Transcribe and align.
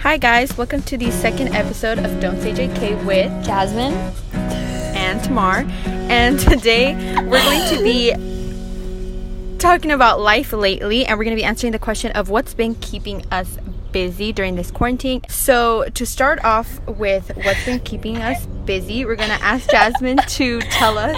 Hi, 0.00 0.16
guys. 0.16 0.56
Welcome 0.56 0.82
to 0.82 0.96
the 0.96 1.10
second 1.10 1.48
episode 1.54 1.98
of 1.98 2.20
Don't 2.20 2.40
Say 2.40 2.52
JK 2.52 3.04
with 3.04 3.30
Jasmine. 3.44 3.92
and 4.32 5.22
Tamar. 5.22 5.64
And 5.84 6.38
today 6.38 6.94
we're 7.24 7.42
going 7.42 7.68
to 7.76 7.82
be 7.82 9.56
talking 9.58 9.90
about 9.90 10.20
life 10.20 10.52
lately, 10.52 11.04
and 11.06 11.18
we're 11.18 11.24
going 11.24 11.36
to 11.36 11.40
be 11.40 11.44
answering 11.44 11.72
the 11.72 11.78
question 11.78 12.12
of 12.12 12.30
what's 12.30 12.54
been 12.54 12.74
keeping 12.76 13.24
us 13.30 13.58
busy 13.92 14.32
during 14.32 14.56
this 14.56 14.70
quarantine. 14.70 15.22
So, 15.28 15.84
to 15.94 16.06
start 16.06 16.42
off 16.44 16.80
with 16.86 17.30
what's 17.44 17.64
been 17.64 17.80
keeping 17.80 18.18
us 18.18 18.46
busy, 18.64 19.04
we're 19.04 19.16
going 19.16 19.30
to 19.36 19.44
ask 19.44 19.68
Jasmine 19.70 20.18
to 20.18 20.60
tell 20.60 20.96
us 20.98 21.16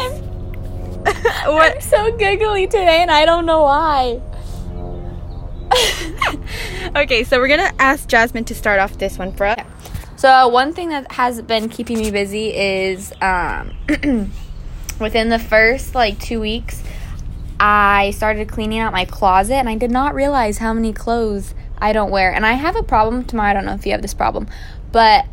I'm 1.45 1.55
what. 1.55 1.83
so 1.83 2.17
giggly 2.17 2.67
today, 2.67 3.03
and 3.03 3.11
I 3.11 3.25
don't 3.25 3.46
know 3.46 3.62
why. 3.62 4.21
Okay, 6.95 7.24
so 7.24 7.38
we're 7.38 7.48
to 7.48 7.80
ask 7.80 8.06
Jasmine 8.06 8.45
to 8.45 8.54
start 8.54 8.79
off 8.79 8.98
this 8.98 9.16
one 9.16 9.32
for 9.32 9.46
us. 9.46 9.64
So 10.16 10.48
one 10.48 10.74
thing 10.74 10.91
that 10.91 11.10
has 11.12 11.41
been 11.41 11.70
keeping 11.70 11.98
me 11.98 12.10
busy 12.10 12.55
is 12.55 13.14
um, 13.23 13.74
within 15.00 15.30
the 15.30 15.38
first 15.38 15.95
like 15.95 16.20
two 16.20 16.38
weeks, 16.38 16.83
I 17.59 18.10
started 18.10 18.47
cleaning 18.50 18.78
out 18.78 18.92
my 18.92 19.06
closet, 19.06 19.55
and 19.55 19.70
I 19.70 19.77
did 19.77 19.91
not 19.91 20.14
realize 20.14 20.59
how 20.59 20.74
many 20.74 20.92
clothes 20.92 21.55
I 21.78 21.95
don't 21.95 22.10
wear. 22.10 22.30
And 22.30 22.45
I 22.45 22.52
have 22.52 22.77
a 22.77 22.83
problem 22.83 23.24
tomorrow. 23.24 23.50
I 23.50 23.55
don't 23.55 23.64
know 23.64 23.74
if 23.74 23.86
you 23.86 23.92
have 23.92 24.02
this 24.02 24.14
problem, 24.14 24.47
but 24.92 25.24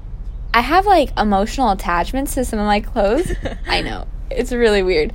I 0.53 0.61
have 0.61 0.85
like 0.85 1.11
emotional 1.19 1.71
attachments 1.71 2.35
to 2.35 2.45
some 2.45 2.59
of 2.59 2.67
my 2.67 2.79
clothes. 2.79 3.33
I 3.67 3.81
know 3.81 4.07
it's 4.31 4.53
really 4.53 4.81
weird, 4.81 5.11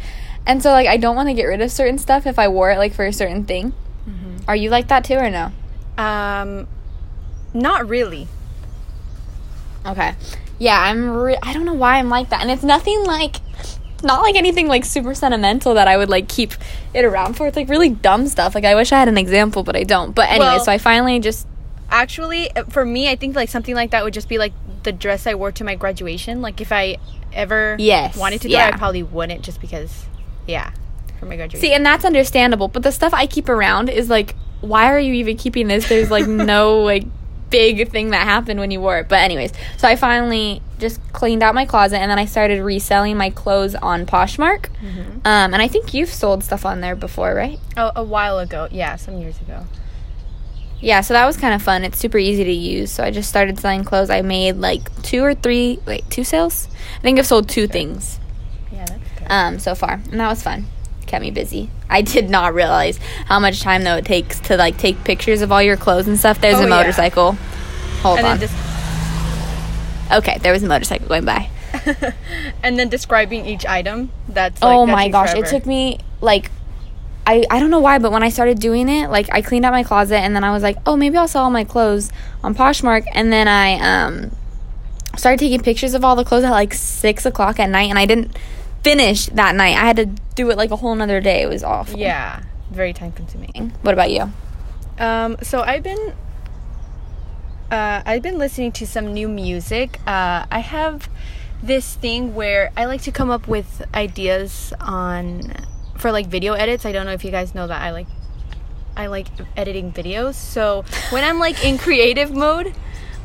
and 0.46 0.62
so 0.62 0.72
like 0.72 0.88
I 0.88 0.98
don't 0.98 1.16
want 1.16 1.30
to 1.30 1.34
get 1.34 1.44
rid 1.44 1.62
of 1.62 1.70
certain 1.70 1.96
stuff 1.96 2.26
if 2.26 2.38
I 2.38 2.48
wore 2.48 2.70
it 2.70 2.76
like 2.76 2.92
for 2.92 3.06
a 3.06 3.14
certain 3.14 3.44
thing. 3.44 3.72
Are 4.46 4.54
you 4.54 4.68
like 4.68 4.88
that 4.88 5.04
too, 5.04 5.14
or 5.14 5.30
no? 5.30 5.50
Um, 5.96 6.66
not 7.52 7.88
really. 7.88 8.28
Okay. 9.86 10.14
Yeah, 10.58 10.80
I'm. 10.80 11.10
Re- 11.10 11.38
I 11.42 11.52
don't 11.52 11.64
know 11.64 11.74
why 11.74 11.98
I'm 11.98 12.08
like 12.08 12.30
that, 12.30 12.41
and 12.41 12.50
it's 12.50 12.62
nothing 12.62 13.05
like, 13.05 13.36
not 14.02 14.22
like 14.22 14.36
anything 14.36 14.66
like 14.69 14.84
super 14.84 15.14
sentimental 15.14 15.74
that 15.74 15.88
I 15.88 15.96
would 15.96 16.08
like 16.08 16.28
keep 16.28 16.52
it 16.94 17.04
around 17.04 17.34
for. 17.34 17.46
It's 17.46 17.56
like 17.56 17.69
really 17.69 17.91
dumb 17.91 18.27
stuff. 18.28 18.54
Like 18.54 18.64
I 18.64 18.74
wish 18.74 18.92
I 18.92 18.98
had 18.98 19.08
an 19.08 19.19
example, 19.19 19.62
but 19.62 19.77
I 19.77 19.82
don't. 19.82 20.14
But 20.14 20.30
anyway, 20.30 20.46
Well- 20.46 20.64
so 20.64 20.72
I 20.72 20.78
finally 20.78 21.19
just. 21.20 21.46
Actually, 21.91 22.50
uh, 22.56 22.64
for 22.64 22.84
me, 22.84 23.08
I 23.10 23.14
think 23.14 23.36
like 23.36 23.48
something 23.50 23.74
like 23.74 23.91
that 23.91 24.02
would 24.04 24.14
just 24.14 24.28
be 24.28 24.38
like 24.38 24.52
the 24.84 24.91
dress 24.91 25.26
I 25.26 25.34
wore 25.34 25.52
to 25.52 25.64
my 25.64 25.74
graduation. 25.76 26.41
Like 26.41 26.60
if 26.60 26.72
I 26.72 26.97
ever 27.32 27.76
Yes, 27.78 28.16
wanted 28.16 28.41
to 28.42 28.48
do 28.48 28.54
yeah. 28.54 28.69
it, 28.69 28.74
I 28.74 28.76
probably 28.78 29.02
wouldn't 29.02 29.42
just 29.42 29.60
because, 29.60 30.06
yeah, 30.48 30.70
for 31.20 31.26
my 31.26 31.36
graduation. 31.36 31.60
See, 31.60 31.72
and 31.74 31.84
that's 31.84 32.04
understandable. 32.04 32.69
But 32.69 32.84
the 32.84 32.91
stuff 32.91 33.12
I 33.12 33.26
keep 33.26 33.48
around 33.50 33.91
is 33.91 34.08
like, 34.08 34.34
why 34.66 34.90
are 34.92 34.98
you 34.98 35.14
even 35.14 35.36
keeping 35.36 35.68
this? 35.68 35.88
There's 35.88 36.10
like 36.10 36.26
no 36.28 36.80
like 36.80 37.04
big 37.50 37.90
thing 37.90 38.10
that 38.10 38.24
happened 38.24 38.58
when 38.60 38.70
you 38.70 38.80
wore 38.80 38.98
it. 38.98 39.08
But 39.08 39.20
anyways, 39.20 39.52
so 39.76 39.86
I 39.86 39.96
finally 39.96 40.60
just 40.78 41.00
cleaned 41.12 41.42
out 41.42 41.54
my 41.54 41.64
closet, 41.66 41.98
and 41.98 42.10
then 42.10 42.18
I 42.18 42.24
started 42.24 42.60
reselling 42.62 43.16
my 43.16 43.30
clothes 43.30 43.74
on 43.76 44.06
Poshmark. 44.06 44.68
Um, 45.24 45.54
and 45.54 45.56
I 45.56 45.68
think 45.68 45.94
you've 45.94 46.08
sold 46.12 46.42
stuff 46.44 46.66
on 46.66 46.80
there 46.80 46.96
before, 46.96 47.34
right? 47.34 47.58
oh, 47.76 47.92
a 47.94 48.02
while 48.02 48.38
ago, 48.38 48.68
yeah, 48.70 48.96
some 48.96 49.18
years 49.18 49.40
ago. 49.40 49.66
Yeah, 50.80 51.00
so 51.00 51.14
that 51.14 51.24
was 51.24 51.36
kind 51.38 51.54
of 51.54 51.62
fun. 51.62 51.82
It's 51.84 51.98
super 51.98 52.18
easy 52.18 52.44
to 52.44 52.52
use. 52.52 52.90
So 52.90 53.04
I 53.04 53.10
just 53.10 53.28
started 53.30 53.58
selling 53.58 53.84
clothes. 53.84 54.10
I 54.10 54.20
made 54.20 54.56
like 54.56 55.02
two 55.02 55.22
or 55.24 55.34
three, 55.34 55.78
wait, 55.86 56.04
two 56.10 56.24
sales? 56.24 56.68
I 56.98 57.00
think 57.00 57.18
I've 57.18 57.26
sold 57.26 57.48
two 57.48 57.66
things 57.66 58.18
Yeah, 58.70 58.84
that's 58.84 59.18
good. 59.20 59.26
um, 59.30 59.58
so 59.58 59.74
far, 59.74 59.92
and 60.10 60.20
that 60.20 60.28
was 60.28 60.42
fun. 60.42 60.66
Kept 61.06 61.22
me 61.22 61.30
busy. 61.30 61.70
I 61.90 62.02
did 62.02 62.30
not 62.30 62.54
realize 62.54 62.98
how 63.27 63.38
much 63.40 63.60
time 63.60 63.84
though 63.84 63.96
it 63.96 64.04
takes 64.04 64.40
to 64.40 64.56
like 64.56 64.77
take 64.78 65.02
pictures 65.04 65.42
of 65.42 65.52
all 65.52 65.62
your 65.62 65.77
clothes 65.77 66.08
and 66.08 66.18
stuff. 66.18 66.41
There's 66.41 66.56
Oh, 66.56 66.60
a 66.60 66.62
yeah. 66.62 66.68
motorcycle. 66.68 67.32
Hold 68.02 68.18
and 68.18 68.26
on. 68.26 68.38
then 68.38 68.48
okay, 70.12 70.38
there 70.38 70.52
was 70.52 70.62
a 70.62 70.66
motorcycle 70.68 71.08
going 71.08 71.24
by. 71.24 71.48
and 72.62 72.78
then 72.78 72.88
describing 72.88 73.46
each 73.46 73.66
item. 73.66 74.10
That's 74.28 74.62
like, 74.62 74.74
oh 74.76 74.86
that 74.86 74.92
my 74.92 75.09
gosh, 75.09 75.34
it 75.34 75.47
took 75.47 75.66
me 75.66 75.98
like 76.20 76.50
I, 77.26 77.42
I 77.50 77.59
don't 77.59 77.70
know 77.70 77.81
why, 77.81 77.98
but 77.98 78.12
when 78.12 78.22
I 78.22 78.28
started 78.28 78.60
doing 78.60 78.88
it, 78.88 79.09
like 79.09 79.32
I 79.32 79.41
cleaned 79.41 79.64
out 79.64 79.72
my 79.72 79.82
closet 79.82 80.16
and 80.19 80.36
then 80.36 80.44
I 80.44 80.50
was 80.53 80.62
like, 80.62 80.76
oh, 80.84 80.94
maybe 80.94 81.16
I'll 81.16 81.26
sell 81.28 81.44
all 81.44 81.50
my 81.50 81.64
clothes 81.64 82.10
on 82.42 82.54
Poshmark. 82.54 83.06
And 83.12 83.32
then 83.32 83.48
I 83.48 83.75
um 83.80 84.30
started 85.16 85.38
taking 85.38 85.60
pictures 85.62 85.94
of 85.94 86.04
all 86.04 86.16
the 86.16 86.25
clothes 86.25 86.44
at 86.44 86.50
like 86.50 86.75
six 86.75 87.25
o'clock 87.25 87.59
at 87.59 87.70
night, 87.70 87.88
and 87.88 87.98
I 87.98 88.04
didn't 88.06 88.36
finish 88.84 89.27
that 89.27 89.56
night. 89.56 89.77
I 89.77 89.87
had 89.87 89.97
to 89.97 90.06
do 90.37 90.50
it 90.50 90.56
like 90.56 90.71
a 90.71 90.77
whole 90.77 90.95
nother 90.95 91.21
day. 91.21 91.43
It 91.43 91.49
was 91.49 91.65
awful. 91.65 91.99
Yeah, 91.99 92.43
very 92.71 92.93
time 92.93 93.12
consuming. 93.12 93.72
What 93.83 93.95
about 93.95 94.11
you? 94.11 94.31
Um, 94.99 95.37
so 95.43 95.62
I've 95.62 95.83
been 95.83 96.15
uh, 97.71 98.03
I've 98.06 98.22
been 98.22 98.39
listening 98.39 98.72
to 98.72 98.87
some 98.87 99.12
new 99.12 99.28
music. 99.28 99.99
Uh, 100.06 100.47
I 100.50 100.61
have 100.61 101.09
this 101.62 101.95
thing 101.97 102.34
where 102.34 102.71
I 102.77 102.84
like 102.84 103.03
to 103.03 103.11
come 103.11 103.31
up 103.31 103.49
with 103.49 103.83
ideas 103.95 104.72
on 104.81 105.55
for 105.97 106.12
like 106.12 106.27
video 106.27 106.53
edits. 106.53 106.84
I 106.84 106.93
don't 106.93 107.06
know 107.06 107.12
if 107.12 107.25
you 107.25 107.31
guys 107.31 107.55
know 107.55 107.66
that 107.66 107.81
I 107.81 107.91
like 107.91 108.06
I 108.97 109.06
like 109.06 109.27
editing 109.56 109.93
videos. 109.93 110.34
So 110.34 110.84
when 111.11 111.25
I'm 111.25 111.39
like 111.39 111.65
in 111.65 111.78
creative 111.78 112.33
mode, 112.33 112.75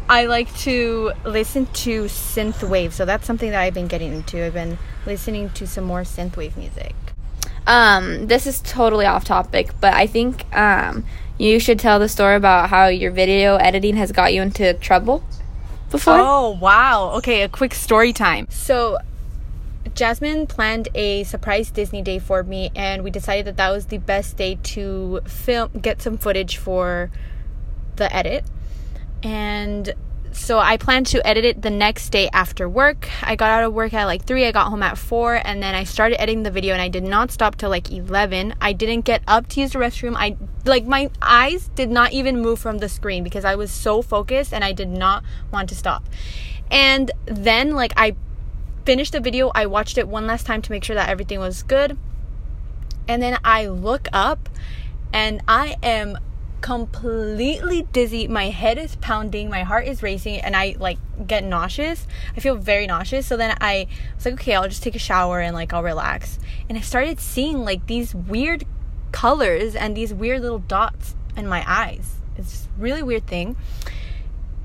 I 0.09 0.25
like 0.25 0.53
to 0.59 1.12
listen 1.24 1.68
to 1.68 2.06
synthwave. 2.06 2.92
So 2.92 3.06
that's 3.06 3.25
something 3.25 3.52
that 3.52 3.62
I've 3.62 3.75
been 3.75 3.88
getting 3.88 4.12
into. 4.12 4.44
I've 4.44 4.56
been 4.56 4.78
listening 5.06 5.52
to 5.52 5.68
some 5.68 5.84
more 5.84 6.02
synthwave 6.02 6.58
music. 6.58 6.96
Um, 7.68 8.28
this 8.28 8.47
is 8.47 8.62
totally 8.62 9.06
off 9.06 9.24
topic, 9.24 9.70
but 9.80 9.94
I 9.94 10.08
think 10.08 10.46
um 10.56 11.06
you 11.38 11.59
should 11.59 11.80
tell 11.80 12.00
the 12.00 12.09
story 12.09 12.36
about 12.36 12.70
how 12.70 12.88
your 12.88 13.12
video 13.12 13.56
editing 13.56 13.96
has 13.96 14.12
got 14.12 14.34
you 14.34 14.42
into 14.42 14.74
trouble 14.74 15.24
before. 15.90 16.18
Oh, 16.18 16.58
wow. 16.62 17.12
Okay, 17.16 17.44
a 17.44 17.50
quick 17.50 17.74
story 17.74 18.12
time. 18.12 18.46
So, 18.50 18.97
Jasmine 19.96 20.47
planned 20.47 20.90
a 20.94 21.24
surprise 21.24 21.72
Disney 21.72 22.02
day 22.02 22.20
for 22.20 22.44
me, 22.44 22.72
and 22.76 23.03
we 23.03 23.09
decided 23.09 23.46
that 23.46 23.58
that 23.58 23.70
was 23.72 23.86
the 23.86 24.00
best 24.00 24.36
day 24.36 24.59
to 24.64 25.22
film, 25.26 25.72
get 25.81 26.02
some 26.02 26.18
footage 26.18 26.58
for 26.58 27.09
the 27.96 28.14
edit. 28.14 28.44
And 29.24 29.94
so 30.31 30.59
I 30.59 30.78
planned 30.78 31.07
to 31.07 31.25
edit 31.28 31.44
it 31.44 31.62
the 31.62 31.69
next 31.69 32.09
day 32.12 32.30
after 32.31 32.69
work. 32.69 33.09
I 33.24 33.35
got 33.35 33.50
out 33.50 33.63
of 33.63 33.74
work 33.74 33.94
at 33.94 34.06
like 34.06 34.25
3, 34.25 34.46
I 34.46 34.52
got 34.52 34.68
home 34.68 34.84
at 34.84 34.97
4, 34.97 35.41
and 35.44 35.62
then 35.62 35.75
I 35.75 35.84
started 35.84 36.22
editing 36.22 36.44
the 36.44 36.52
video 36.52 36.74
and 36.74 36.81
I 36.81 36.88
did 36.88 37.03
not 37.03 37.31
stop 37.31 37.56
till 37.56 37.69
like 37.69 37.91
11. 37.91 38.53
I 38.62 38.74
didn't 38.74 39.02
get 39.02 39.22
up 39.28 39.47
to 39.50 39.62
use 39.62 39.74
the 39.74 39.79
restroom. 39.79 40.16
I 40.16 40.38
like 40.66 40.85
my 40.85 41.09
eyes 41.22 41.69
did 41.75 41.90
not 41.90 42.13
even 42.13 42.41
move 42.41 42.59
from 42.59 42.78
the 42.78 42.90
screen 42.90 43.24
because 43.24 43.44
I 43.44 43.56
was 43.56 43.72
so 43.72 44.02
focused 44.02 44.53
and 44.53 44.63
I 44.63 44.72
did 44.72 44.90
not 44.90 45.24
want 45.52 45.69
to 45.69 45.75
stop. 45.75 46.03
And 46.72 47.12
then 47.25 47.72
like 47.72 47.94
I 47.97 48.16
finished 48.85 49.13
the 49.13 49.19
video, 49.19 49.52
I 49.56 49.66
watched 49.66 49.97
it 49.97 50.08
one 50.08 50.28
last 50.28 50.46
time 50.46 50.62
to 50.62 50.72
make 50.72 50.84
sure 50.84 50.96
that 50.96 51.09
everything 51.09 51.40
was 51.40 51.63
good. 51.63 51.97
And 53.08 53.22
then 53.22 53.40
I 53.44 53.66
look 53.66 54.08
up 54.13 54.47
and 55.12 55.41
I 55.47 55.75
am 55.81 56.18
completely 56.62 57.84
dizzy. 57.92 58.28
My 58.28 58.50
head 58.50 58.78
is 58.78 58.96
pounding, 58.97 59.50
my 59.50 59.64
heart 59.64 59.88
is 59.88 60.03
racing, 60.03 60.40
and 60.40 60.56
I 60.56 60.75
like 60.80 60.97
get 61.25 61.44
nauseous. 61.44 62.08
I 62.36 62.40
feel 62.40 62.56
very 62.56 62.88
nauseous. 62.88 63.28
So 63.28 63.38
then 63.38 63.58
I 63.62 63.88
was 64.16 64.25
like, 64.25 64.36
okay, 64.36 64.56
I'll 64.56 64.68
just 64.68 64.84
take 64.84 64.96
a 64.96 65.00
shower 65.00 65.40
and 65.40 65.56
like 65.56 65.74
I'll 65.74 65.84
relax. 65.84 66.40
And 66.68 66.78
I 66.78 66.81
started 66.81 67.20
seeing 67.20 67.59
like 67.59 67.88
these 67.88 68.14
weird 68.14 68.66
colors 69.12 69.75
and 69.75 69.96
these 69.96 70.14
weird 70.14 70.42
little 70.42 70.59
dots 70.59 71.16
in 71.36 71.47
my 71.47 71.64
eyes. 71.68 72.16
It's 72.38 72.66
a 72.66 72.81
really 72.81 73.03
weird 73.03 73.28
thing. 73.28 73.56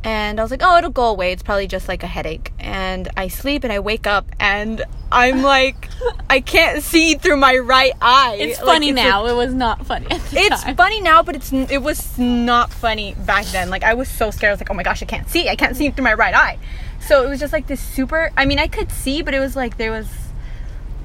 And 0.05 0.39
I 0.39 0.43
was 0.43 0.51
like, 0.51 0.61
oh, 0.63 0.77
it'll 0.77 0.91
go 0.91 1.07
away. 1.07 1.33
It's 1.33 1.43
probably 1.43 1.67
just 1.67 1.89
like 1.89 2.03
a 2.03 2.07
headache. 2.07 2.53
And 2.59 3.09
I 3.17 3.29
sleep 3.29 3.65
and 3.65 3.73
I 3.73 3.79
wake 3.81 4.07
up 4.07 4.27
and 4.39 4.85
I'm 5.11 5.41
like, 5.43 5.89
I 6.29 6.41
can't 6.41 6.83
see 6.83 7.15
through 7.15 7.39
my 7.39 7.57
right 7.57 7.93
eye. 8.03 8.37
It's 8.39 8.59
Like, 8.59 8.67
funny 8.67 8.91
a- 8.91 8.95
now. 8.95 9.25
it 9.27 9.33
was 9.35 9.55
not 9.55 9.87
funny. 9.87 10.07
It's 10.11 10.63
time. 10.63 10.77
funny 10.77 11.01
now, 11.01 11.23
but 11.23 11.37
it's 11.37 11.53
it 11.53 11.83
was 11.83 12.19
not 12.19 12.71
funny 12.71 13.15
back 13.21 13.47
then. 13.47 13.71
Like 13.71 13.83
I 13.83 13.95
was 13.95 14.09
so 14.09 14.31
scared. 14.31 14.51
I 14.51 14.53
was 14.53 14.61
like, 14.61 14.71
oh 14.71 14.75
my 14.75 14.83
gosh, 14.83 15.03
I 15.03 15.07
can't 15.07 15.29
see. 15.29 15.49
I 15.49 15.57
can't 15.57 15.75
see 15.77 15.89
through 15.91 16.05
my 16.05 16.15
right 16.15 16.35
eye. 16.35 16.59
So 17.01 17.25
it 17.25 17.29
was 17.31 17.41
just 17.41 17.53
like 17.55 17.67
this 17.67 17.81
super. 17.81 18.31
I 18.37 18.45
mean, 18.45 18.59
I 18.59 18.67
could 18.67 18.91
see, 18.93 19.23
but 19.23 19.33
it 19.33 19.41
was 19.41 19.57
like 19.57 19.79
there 19.79 19.91
was 19.91 20.09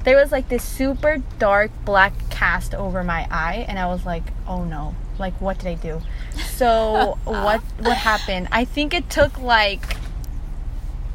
there 0.04 0.16
was 0.16 0.30
like 0.32 0.48
this 0.50 0.62
super 0.64 1.18
dark 1.38 1.70
black 1.84 2.12
cast 2.30 2.74
over 2.74 3.02
my 3.04 3.26
eye, 3.30 3.64
and 3.68 3.78
I 3.78 3.86
was 3.86 4.04
like, 4.04 4.24
oh 4.46 4.64
no, 4.64 4.94
like 5.18 5.38
what 5.40 5.58
did 5.58 5.68
I 5.68 5.74
do? 5.74 6.00
So 6.48 7.18
what 7.24 7.60
what 7.78 7.96
happened? 7.96 8.48
I 8.52 8.64
think 8.64 8.92
it 8.94 9.08
took 9.10 9.38
like 9.40 9.96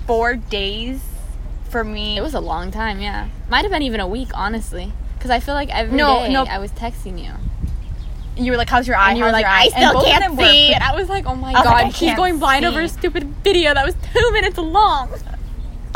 four 0.06 0.36
days 0.36 1.02
for 1.70 1.84
me. 1.84 2.18
It 2.18 2.22
was 2.22 2.34
a 2.34 2.40
long 2.40 2.72
time, 2.72 3.00
yeah. 3.02 3.30
Might 3.50 3.64
have 3.64 3.72
been 3.72 3.82
even 3.82 4.00
a 4.00 4.08
week, 4.08 4.30
honestly. 4.34 4.94
Because 5.18 5.32
I 5.32 5.40
feel 5.40 5.54
like 5.56 5.70
every 5.76 5.92
day 5.92 5.98
No, 5.98 6.28
no. 6.30 6.44
I 6.44 6.60
was 6.60 6.72
texting 6.72 7.24
you. 7.24 7.34
you 8.44 8.52
were 8.52 8.58
like, 8.58 8.70
how's 8.70 8.88
your 8.88 8.96
eye? 8.98 9.10
And 9.10 9.18
you 9.18 9.24
were 9.26 9.32
like, 9.32 9.46
I? 9.46 9.64
And 9.64 9.74
still 9.74 9.94
both 9.94 10.06
can't 10.06 10.36
were 10.36 10.44
see. 10.44 10.74
And 10.74 10.84
I 10.84 10.96
was 10.96 11.10
like, 11.10 11.26
oh 11.26 11.36
my 11.36 11.54
god, 11.54 11.66
like, 11.66 11.96
she's 11.96 12.16
going 12.16 12.38
blind 12.40 12.66
over 12.66 12.82
a 12.82 12.90
stupid 12.90 13.24
video 13.44 13.74
that 13.74 13.86
was 13.86 13.96
two 14.14 14.32
minutes 14.32 14.58
long. 14.58 15.10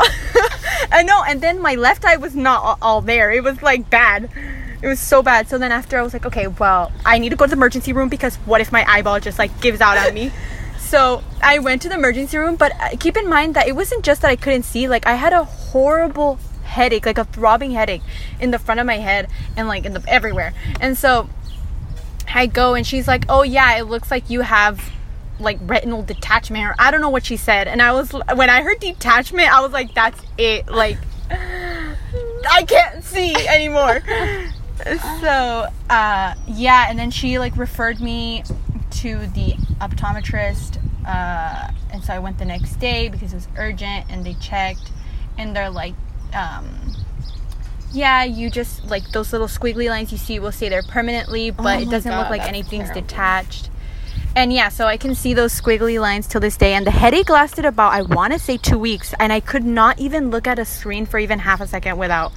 I 0.92 1.02
know, 1.04 1.22
and 1.22 1.40
then 1.40 1.60
my 1.60 1.74
left 1.74 2.04
eye 2.04 2.16
was 2.16 2.34
not 2.34 2.78
all 2.80 3.00
there. 3.02 3.30
It 3.30 3.44
was 3.44 3.62
like 3.62 3.88
bad. 3.90 4.30
It 4.82 4.86
was 4.86 4.98
so 4.98 5.22
bad. 5.22 5.48
So 5.48 5.58
then 5.58 5.72
after 5.72 5.98
I 5.98 6.02
was 6.02 6.12
like, 6.12 6.24
okay, 6.26 6.46
well, 6.46 6.90
I 7.04 7.18
need 7.18 7.30
to 7.30 7.36
go 7.36 7.44
to 7.44 7.50
the 7.50 7.56
emergency 7.56 7.92
room 7.92 8.08
because 8.08 8.36
what 8.36 8.60
if 8.60 8.72
my 8.72 8.84
eyeball 8.88 9.20
just 9.20 9.38
like 9.38 9.60
gives 9.60 9.80
out 9.80 9.98
on 9.98 10.14
me? 10.14 10.32
so 10.78 11.22
I 11.42 11.58
went 11.58 11.82
to 11.82 11.88
the 11.88 11.94
emergency 11.94 12.38
room, 12.38 12.56
but 12.56 12.72
uh, 12.80 12.96
keep 12.98 13.16
in 13.16 13.28
mind 13.28 13.54
that 13.54 13.68
it 13.68 13.76
wasn't 13.76 14.04
just 14.04 14.22
that 14.22 14.28
I 14.28 14.36
couldn't 14.36 14.62
see. 14.62 14.88
Like 14.88 15.06
I 15.06 15.14
had 15.14 15.32
a 15.32 15.44
horrible 15.44 16.38
headache, 16.64 17.04
like 17.04 17.18
a 17.18 17.24
throbbing 17.24 17.72
headache 17.72 18.02
in 18.40 18.52
the 18.52 18.58
front 18.58 18.80
of 18.80 18.86
my 18.86 18.96
head 18.96 19.28
and 19.56 19.68
like 19.68 19.84
in 19.84 19.92
the 19.92 20.02
everywhere. 20.08 20.54
And 20.80 20.96
so 20.96 21.28
I 22.32 22.46
go 22.46 22.74
and 22.74 22.86
she's 22.86 23.06
like, 23.06 23.24
"Oh 23.28 23.42
yeah, 23.42 23.76
it 23.76 23.82
looks 23.82 24.10
like 24.10 24.30
you 24.30 24.40
have 24.40 24.92
like 25.38 25.58
retinal 25.62 26.02
detachment 26.02 26.64
or 26.64 26.74
I 26.78 26.90
don't 26.90 27.00
know 27.00 27.10
what 27.10 27.26
she 27.26 27.36
said." 27.36 27.68
And 27.68 27.82
I 27.82 27.92
was 27.92 28.12
when 28.12 28.48
I 28.48 28.62
heard 28.62 28.80
detachment, 28.80 29.52
I 29.52 29.60
was 29.60 29.72
like, 29.72 29.94
"That's 29.94 30.20
it." 30.38 30.68
Like 30.68 30.96
I 31.30 32.64
can't 32.66 33.04
see 33.04 33.34
anymore. 33.46 34.02
so, 35.20 35.66
uh 35.88 36.34
yeah, 36.46 36.86
and 36.88 36.98
then 36.98 37.10
she 37.10 37.38
like 37.38 37.56
referred 37.56 38.00
me 38.00 38.42
to 38.90 39.26
the 39.28 39.52
optometrist 39.80 40.78
uh 41.06 41.70
and 41.92 42.04
so 42.04 42.12
I 42.12 42.18
went 42.18 42.38
the 42.38 42.44
next 42.44 42.76
day 42.76 43.08
because 43.08 43.32
it 43.32 43.36
was 43.36 43.48
urgent 43.56 44.06
and 44.10 44.24
they 44.24 44.34
checked 44.34 44.90
and 45.38 45.54
they're 45.56 45.70
like 45.70 45.94
um 46.34 46.94
yeah, 47.92 48.22
you 48.24 48.50
just 48.50 48.84
like 48.84 49.10
those 49.12 49.32
little 49.32 49.48
squiggly 49.48 49.88
lines 49.88 50.12
you 50.12 50.18
see 50.18 50.38
will 50.38 50.52
stay 50.52 50.68
there 50.68 50.82
permanently, 50.82 51.50
but 51.50 51.78
Oh 51.78 51.82
it 51.82 51.90
doesn't 51.90 52.16
look 52.16 52.30
like 52.30 52.42
anything's 52.42 52.88
terrible. 52.88 53.00
detached. 53.08 53.70
And 54.36 54.52
yeah, 54.52 54.68
so 54.68 54.86
I 54.86 54.96
can 54.96 55.16
see 55.16 55.34
those 55.34 55.52
squiggly 55.60 56.00
lines 56.00 56.28
till 56.28 56.40
this 56.40 56.56
day. 56.56 56.74
And 56.74 56.86
the 56.86 56.92
headache 56.92 57.28
lasted 57.28 57.64
about, 57.64 57.92
I 57.92 58.02
want 58.02 58.32
to 58.32 58.38
say, 58.38 58.56
two 58.58 58.78
weeks. 58.78 59.12
And 59.18 59.32
I 59.32 59.40
could 59.40 59.64
not 59.64 59.98
even 59.98 60.30
look 60.30 60.46
at 60.46 60.56
a 60.56 60.64
screen 60.64 61.04
for 61.04 61.18
even 61.18 61.40
half 61.40 61.60
a 61.60 61.66
second 61.66 61.98
without 61.98 62.30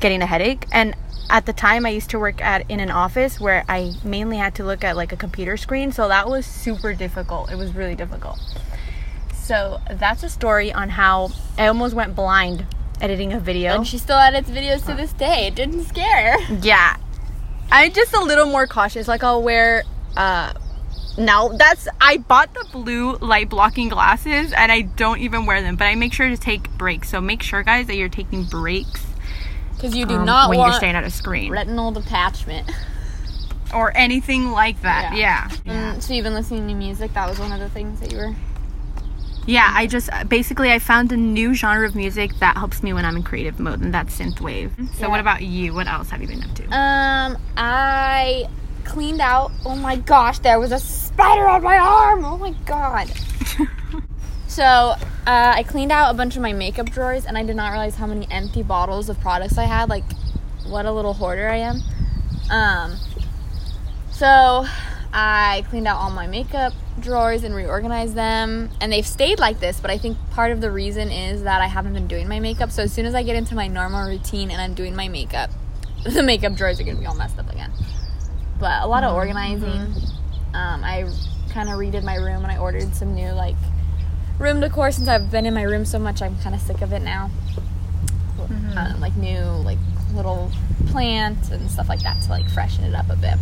getting 0.00 0.22
a 0.22 0.26
headache. 0.26 0.66
And 0.72 0.94
at 1.30 1.46
the 1.46 1.52
time, 1.52 1.86
I 1.86 1.90
used 1.90 2.10
to 2.10 2.18
work 2.18 2.42
at 2.42 2.70
in 2.70 2.80
an 2.80 2.90
office 2.90 3.40
where 3.40 3.64
I 3.68 3.94
mainly 4.04 4.36
had 4.36 4.54
to 4.56 4.64
look 4.64 4.84
at 4.84 4.96
like 4.96 5.12
a 5.12 5.16
computer 5.16 5.56
screen. 5.56 5.92
So 5.92 6.08
that 6.08 6.28
was 6.28 6.46
super 6.46 6.92
difficult. 6.92 7.50
It 7.50 7.56
was 7.56 7.74
really 7.74 7.94
difficult. 7.94 8.38
So 9.34 9.80
that's 9.90 10.22
a 10.22 10.28
story 10.28 10.72
on 10.72 10.88
how 10.90 11.30
I 11.58 11.66
almost 11.66 11.94
went 11.94 12.14
blind 12.14 12.66
editing 13.00 13.32
a 13.32 13.40
video. 13.40 13.74
And 13.74 13.86
she 13.86 13.98
still 13.98 14.18
edits 14.18 14.50
videos 14.50 14.86
to 14.86 14.94
this 14.94 15.12
day. 15.12 15.46
It 15.48 15.54
didn't 15.54 15.84
scare. 15.84 16.36
Yeah. 16.62 16.96
I'm 17.72 17.92
just 17.92 18.14
a 18.14 18.20
little 18.20 18.46
more 18.46 18.66
cautious. 18.66 19.08
Like 19.08 19.24
I'll 19.24 19.42
wear 19.42 19.82
uh 20.16 20.52
now 21.18 21.48
that's 21.48 21.88
I 22.00 22.18
bought 22.18 22.54
the 22.54 22.66
blue 22.70 23.16
light 23.16 23.48
blocking 23.48 23.88
glasses 23.88 24.52
and 24.52 24.70
I 24.70 24.82
don't 24.82 25.18
even 25.18 25.46
wear 25.46 25.60
them, 25.62 25.76
but 25.76 25.86
I 25.86 25.94
make 25.94 26.12
sure 26.12 26.28
to 26.28 26.36
take 26.36 26.70
breaks. 26.78 27.08
So 27.08 27.20
make 27.20 27.42
sure 27.42 27.62
guys 27.62 27.86
that 27.88 27.96
you're 27.96 28.08
taking 28.08 28.44
breaks 28.44 29.04
Because 29.84 29.98
you 29.98 30.06
do 30.06 30.16
um, 30.16 30.24
not 30.24 30.48
when 30.48 30.56
you're 30.58 30.68
want 30.68 30.76
staring 30.76 30.96
at 30.96 31.04
a 31.04 31.10
screen 31.10 31.52
retinal 31.52 31.90
detachment. 31.90 32.70
or 33.74 33.94
anything 33.94 34.50
like 34.50 34.80
that. 34.80 35.14
Yeah. 35.14 35.50
Yeah. 35.66 35.94
Mm, 35.94 36.02
so 36.02 36.14
you've 36.14 36.24
been 36.24 36.32
listening 36.32 36.66
to 36.68 36.74
music. 36.74 37.12
That 37.12 37.28
was 37.28 37.38
one 37.38 37.52
of 37.52 37.60
the 37.60 37.68
things 37.68 38.00
that 38.00 38.10
you 38.10 38.16
were. 38.16 38.34
Yeah, 39.46 39.70
I 39.74 39.86
just 39.86 40.08
basically 40.26 40.72
I 40.72 40.78
found 40.78 41.12
a 41.12 41.18
new 41.18 41.52
genre 41.52 41.86
of 41.86 41.94
music 41.94 42.34
that 42.36 42.56
helps 42.56 42.82
me 42.82 42.94
when 42.94 43.04
I'm 43.04 43.16
in 43.16 43.22
creative 43.22 43.60
mode 43.60 43.82
and 43.82 43.92
that's 43.92 44.18
synthwave. 44.18 44.74
So 44.94 45.02
Yeah. 45.02 45.08
what 45.08 45.20
about 45.20 45.42
you? 45.42 45.74
What 45.74 45.86
else 45.86 46.08
have 46.08 46.22
you 46.22 46.28
been 46.28 46.42
up 46.42 46.54
to? 46.54 46.64
Um, 46.74 47.36
I 47.58 48.46
cleaned 48.84 49.20
out. 49.20 49.52
Oh 49.66 49.76
my 49.76 49.96
gosh, 49.96 50.38
there 50.38 50.58
was 50.58 50.72
a 50.72 50.78
spider 50.78 51.46
on 51.46 51.62
my 51.62 51.76
arm. 51.76 52.24
Oh 52.24 52.38
my 52.38 52.52
god. 52.64 53.12
so 54.46 54.94
uh, 55.26 55.54
I 55.56 55.62
cleaned 55.62 55.90
out 55.90 56.10
a 56.10 56.14
bunch 56.14 56.36
of 56.36 56.42
my 56.42 56.52
makeup 56.52 56.90
drawers, 56.90 57.24
and 57.24 57.38
I 57.38 57.44
did 57.44 57.56
not 57.56 57.70
realize 57.70 57.96
how 57.96 58.06
many 58.06 58.26
empty 58.30 58.62
bottles 58.62 59.08
of 59.08 59.18
products 59.20 59.56
I 59.56 59.64
had. 59.64 59.88
Like, 59.88 60.04
what 60.66 60.86
a 60.86 60.92
little 60.92 61.14
hoarder 61.14 61.48
I 61.48 61.56
am. 61.56 61.80
Um, 62.50 62.96
so 64.10 64.66
I 65.12 65.64
cleaned 65.70 65.88
out 65.88 65.96
all 65.96 66.10
my 66.10 66.26
makeup 66.26 66.74
drawers 67.00 67.42
and 67.42 67.54
reorganized 67.54 68.14
them, 68.14 68.70
and 68.80 68.92
they've 68.92 69.06
stayed 69.06 69.38
like 69.38 69.60
this. 69.60 69.80
But 69.80 69.90
I 69.90 69.96
think 69.96 70.18
part 70.30 70.52
of 70.52 70.60
the 70.60 70.70
reason 70.70 71.10
is 71.10 71.42
that 71.44 71.62
I 71.62 71.68
haven't 71.68 71.94
been 71.94 72.06
doing 72.06 72.28
my 72.28 72.38
makeup. 72.38 72.70
So 72.70 72.82
as 72.82 72.92
soon 72.92 73.06
as 73.06 73.14
I 73.14 73.22
get 73.22 73.34
into 73.34 73.54
my 73.54 73.66
normal 73.66 74.06
routine 74.06 74.50
and 74.50 74.60
I'm 74.60 74.74
doing 74.74 74.94
my 74.94 75.08
makeup, 75.08 75.50
the 76.04 76.22
makeup 76.22 76.54
drawers 76.54 76.80
are 76.80 76.84
gonna 76.84 76.98
be 76.98 77.06
all 77.06 77.14
messed 77.14 77.38
up 77.38 77.50
again. 77.50 77.72
But 78.60 78.82
a 78.82 78.86
lot 78.86 79.04
of 79.04 79.14
organizing. 79.14 79.94
Um, 80.54 80.84
I 80.84 81.10
kind 81.50 81.68
of 81.68 81.76
redid 81.76 82.04
my 82.04 82.16
room 82.16 82.44
and 82.44 82.52
I 82.52 82.58
ordered 82.58 82.94
some 82.94 83.14
new 83.14 83.30
like 83.32 83.56
room 84.38 84.60
decor 84.60 84.90
since 84.90 85.08
I've 85.08 85.30
been 85.30 85.46
in 85.46 85.54
my 85.54 85.62
room 85.62 85.84
so 85.84 85.98
much. 85.98 86.22
I'm 86.22 86.38
kind 86.38 86.54
of 86.54 86.60
sick 86.60 86.82
of 86.82 86.92
it 86.92 87.02
now. 87.02 87.30
Um, 88.76 89.00
like 89.00 89.16
new 89.16 89.40
like 89.40 89.78
little 90.14 90.50
plants 90.88 91.50
and 91.50 91.70
stuff 91.70 91.88
like 91.88 92.02
that 92.02 92.20
to 92.22 92.28
like 92.30 92.48
freshen 92.50 92.84
it 92.84 92.94
up 92.94 93.08
a 93.08 93.16
bit. 93.16 93.36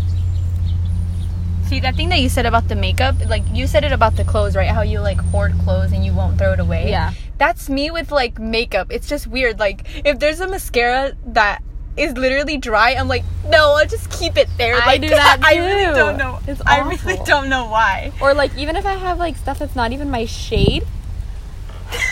See 1.67 1.81
that 1.81 1.97
thing 1.97 2.11
that 2.11 2.21
you 2.21 2.29
said 2.29 2.45
about 2.45 2.69
the 2.69 2.75
makeup, 2.75 3.17
like 3.29 3.43
you 3.53 3.67
said 3.67 3.85
it 3.85 3.93
about 3.93 4.17
the 4.17 4.25
clothes, 4.25 4.55
right? 4.55 4.69
How 4.69 4.83
you 4.83 5.01
like 5.01 5.19
hoard 5.19 5.55
clothes 5.65 5.93
and 5.93 6.05
you 6.05 6.13
won't 6.13 6.39
throw 6.39 6.53
it 6.53 6.61
away. 6.61 6.91
Yeah. 6.91 7.13
That's 7.39 7.69
me 7.69 7.91
with 7.91 8.13
like 8.13 8.39
makeup. 8.39 8.89
It's 8.91 9.09
just 9.09 9.27
weird. 9.27 9.59
Like 9.59 9.87
if 10.05 10.19
there's 10.19 10.41
a 10.41 10.47
mascara 10.47 11.15
that 11.27 11.63
is 11.97 12.15
literally 12.17 12.57
dry, 12.57 12.95
I'm 12.95 13.09
like, 13.09 13.25
no, 13.49 13.75
I'll 13.79 13.87
just 13.87 14.11
keep 14.11 14.37
it 14.39 14.49
there. 14.57 14.77
I 14.77 14.97
do 14.99 15.09
that 15.11 15.37
Too. 15.41 15.47
I 15.47 15.57
really 15.57 15.95
don't 15.95 16.17
know. 16.17 16.39
It's 16.47 16.63
I 16.67 16.81
really 16.89 17.19
don't 17.25 17.49
know 17.49 17.67
why. 17.67 18.13
Or 18.21 18.33
like 18.35 18.57
even 18.57 18.77
if 18.77 18.87
I 18.87 18.95
have 18.95 19.19
like 19.19 19.37
stuff 19.37 19.59
that's 19.59 19.77
not 19.77 19.93
even 19.93 20.11
my 20.11 20.25
shade, 20.25 20.87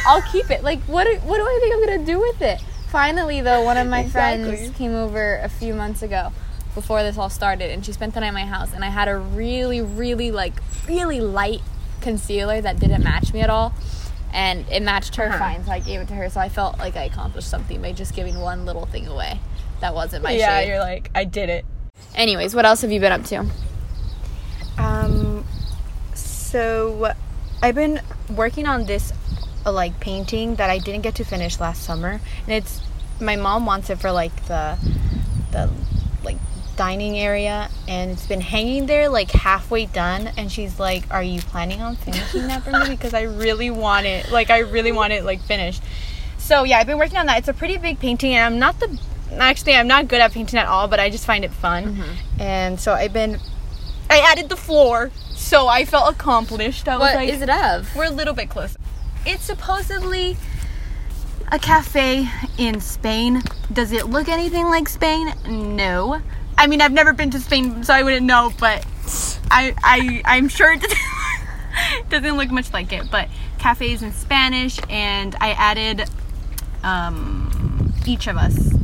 I'll 0.07 0.23
keep 0.23 0.51
it. 0.51 0.63
Like 0.63 0.81
what? 0.83 1.05
do- 1.05 1.19
What 1.27 1.39
do 1.39 1.43
I 1.45 1.59
think 1.61 1.75
I'm 1.75 1.87
gonna 1.87 2.07
do 2.07 2.21
with 2.21 2.43
it? 2.43 2.61
Finally, 2.91 3.41
though, 3.41 3.63
one 3.63 3.77
of 3.77 3.87
my 3.87 4.01
Exactly. 4.01 4.57
friends 4.57 4.77
came 4.77 4.95
over 4.95 5.37
a 5.39 5.49
few 5.49 5.75
months 5.75 6.03
ago, 6.03 6.33
before 6.75 7.03
this 7.03 7.17
all 7.17 7.31
started, 7.31 7.71
and 7.71 7.87
she 7.87 7.93
spent 7.93 8.15
the 8.15 8.21
night 8.21 8.29
at 8.29 8.35
my 8.35 8.45
house. 8.45 8.73
And 8.75 8.85
I 8.85 8.89
had 8.89 9.09
a 9.09 9.17
really, 9.17 9.81
really 9.81 10.31
like 10.31 10.55
really 10.89 11.21
light 11.21 11.63
concealer 12.01 12.61
that 12.61 12.81
didn't 12.81 13.03
match 13.05 13.33
me 13.33 13.41
at 13.43 13.49
all, 13.51 13.73
and 14.33 14.67
it 14.71 14.83
matched 14.83 15.17
her 15.17 15.29
Uh-huh. 15.29 15.39
fine. 15.39 15.65
So 15.65 15.73
I 15.73 15.79
gave 15.79 16.01
it 16.01 16.09
to 16.09 16.15
her. 16.15 16.29
So 16.29 16.41
I 16.41 16.49
felt 16.49 16.79
like 16.79 16.97
I 16.97 17.05
accomplished 17.05 17.49
something 17.49 17.81
by 17.81 17.93
just 17.93 18.15
giving 18.15 18.41
one 18.41 18.67
little 18.67 18.87
thing 18.87 19.07
away 19.07 19.39
that 19.81 19.95
wasn't 19.95 20.23
my 20.23 20.33
yeah, 20.33 20.61
shade. 20.61 20.69
you're 20.69 20.79
like, 20.79 21.11
I 21.15 21.25
did 21.25 21.49
it. 21.49 21.65
Anyways, 22.15 22.55
what 22.55 22.65
else 22.65 22.83
have 22.83 22.93
you 22.93 23.01
been 23.01 23.13
up 23.13 23.25
to? 23.25 23.47
Um, 24.79 25.45
so 26.15 27.13
I've 27.63 27.75
been 27.75 28.01
working 28.35 28.67
on 28.67 28.87
this 28.87 29.13
uh, 29.67 29.73
like 29.73 30.01
painting 30.01 30.55
that 30.57 30.71
I 30.71 30.79
didn't 30.79 31.03
get 31.03 31.15
to 31.17 31.25
finish 31.25 31.61
last 31.61 31.83
summer, 31.83 32.21
and 32.47 32.53
it's 32.53 32.81
my 33.21 33.37
mom 33.37 33.67
wants 33.67 33.91
it 33.91 33.99
for 33.99 34.11
like 34.11 34.35
the 34.47 34.79
the 35.53 35.71
like 36.25 36.39
dining 36.77 37.19
area, 37.19 37.69
and 37.87 38.11
it's 38.11 38.27
been 38.27 38.41
hanging 38.41 38.87
there 38.87 39.09
like 39.09 39.31
halfway 39.31 39.87
done, 39.87 40.31
and 40.37 40.51
she's 40.51 40.81
like, 40.81 41.05
"Are 41.11 41.23
you 41.23 41.41
planning 41.41 41.83
on 41.83 41.97
finishing 41.97 42.47
that 42.47 42.63
for 42.63 42.71
me? 42.71 42.89
Because 42.89 43.13
I 43.15 43.23
really 43.23 43.71
want 43.71 44.07
it. 44.07 44.31
Like 44.31 44.51
I 44.51 44.61
really 44.61 44.93
want 44.93 45.13
it 45.13 45.25
like 45.25 45.41
finished." 45.43 45.83
So 46.39 46.65
yeah, 46.65 46.79
I've 46.79 46.87
been 46.87 46.99
working 46.99 47.19
on 47.19 47.27
that. 47.27 47.39
It's 47.39 47.49
a 47.49 47.55
pretty 47.55 47.77
big 47.77 48.01
painting, 48.01 48.35
and 48.35 48.45
I'm 48.45 48.59
not 48.59 48.81
the 48.81 48.99
actually 49.33 49.75
I'm 49.75 49.87
not 49.89 50.09
good 50.09 50.21
at 50.21 50.33
painting 50.33 50.59
at 50.59 50.67
all, 50.67 50.89
but 50.89 51.01
I 51.01 51.11
just 51.11 51.27
find 51.27 51.45
it 51.45 51.53
fun, 51.53 52.03
and 52.39 52.81
so 52.81 52.93
I've 52.93 53.13
been 53.13 53.39
I 54.11 54.19
added 54.19 54.49
the 54.49 54.57
floor, 54.57 55.13
so 55.35 55.69
I 55.69 55.85
felt 55.85 56.13
accomplished. 56.13 56.89
I 56.89 56.97
was 56.97 57.15
like, 57.15 57.29
is 57.29 57.43
it 57.43 57.49
of? 57.49 57.95
We're 57.95 58.07
a 58.07 58.11
little 58.11 58.35
bit 58.35 58.51
close. 58.51 58.77
It's 59.25 59.45
supposedly 59.45 60.37
a 61.53 61.61
cafe 61.61 62.29
in 62.59 62.81
Spain. 62.81 63.41
Does 63.73 63.93
it 63.93 64.07
look 64.07 64.29
anything 64.29 64.67
like 64.67 64.89
Spain? 64.89 65.33
No. 65.47 66.21
I 66.59 66.67
mean, 66.67 66.81
I've 66.81 66.93
never 66.93 67.13
been 67.13 67.31
to 67.31 67.39
Spain, 67.39 67.85
so 67.85 67.95
I 67.95 68.03
wouldn't 68.03 68.27
know. 68.27 68.53
But 68.59 68.85
I, 69.51 69.75
I, 69.83 70.23
I'm 70.25 70.49
sure 70.49 70.73
it 70.73 70.81
doesn't, 70.81 70.99
doesn't 72.11 72.37
look 72.37 72.51
much 72.51 72.73
like 72.73 72.93
it. 72.93 73.11
But 73.13 73.29
cafes 73.59 74.03
in 74.03 74.13
Spanish, 74.13 74.81
and 74.89 75.37
I 75.41 75.53
added 75.53 76.11
um, 76.83 77.95
each 78.07 78.27
of 78.27 78.37
us 78.37 78.75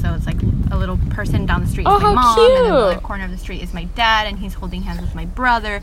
So 0.00 0.14
it's 0.14 0.26
like 0.26 0.40
a 0.70 0.76
little 0.76 0.98
person 1.10 1.46
down 1.46 1.60
the 1.62 1.66
street 1.68 1.86
Oh, 1.88 1.96
is 1.96 2.02
my 2.02 2.12
mom, 2.14 2.38
and 2.38 2.56
then 2.56 2.64
the 2.64 2.76
other 2.78 3.00
corner 3.00 3.24
of 3.24 3.30
the 3.30 3.38
street 3.38 3.62
is 3.62 3.72
my 3.74 3.84
dad, 3.84 4.26
and 4.26 4.38
he's 4.38 4.54
holding 4.54 4.82
hands 4.82 5.00
with 5.00 5.14
my 5.14 5.24
brother. 5.24 5.80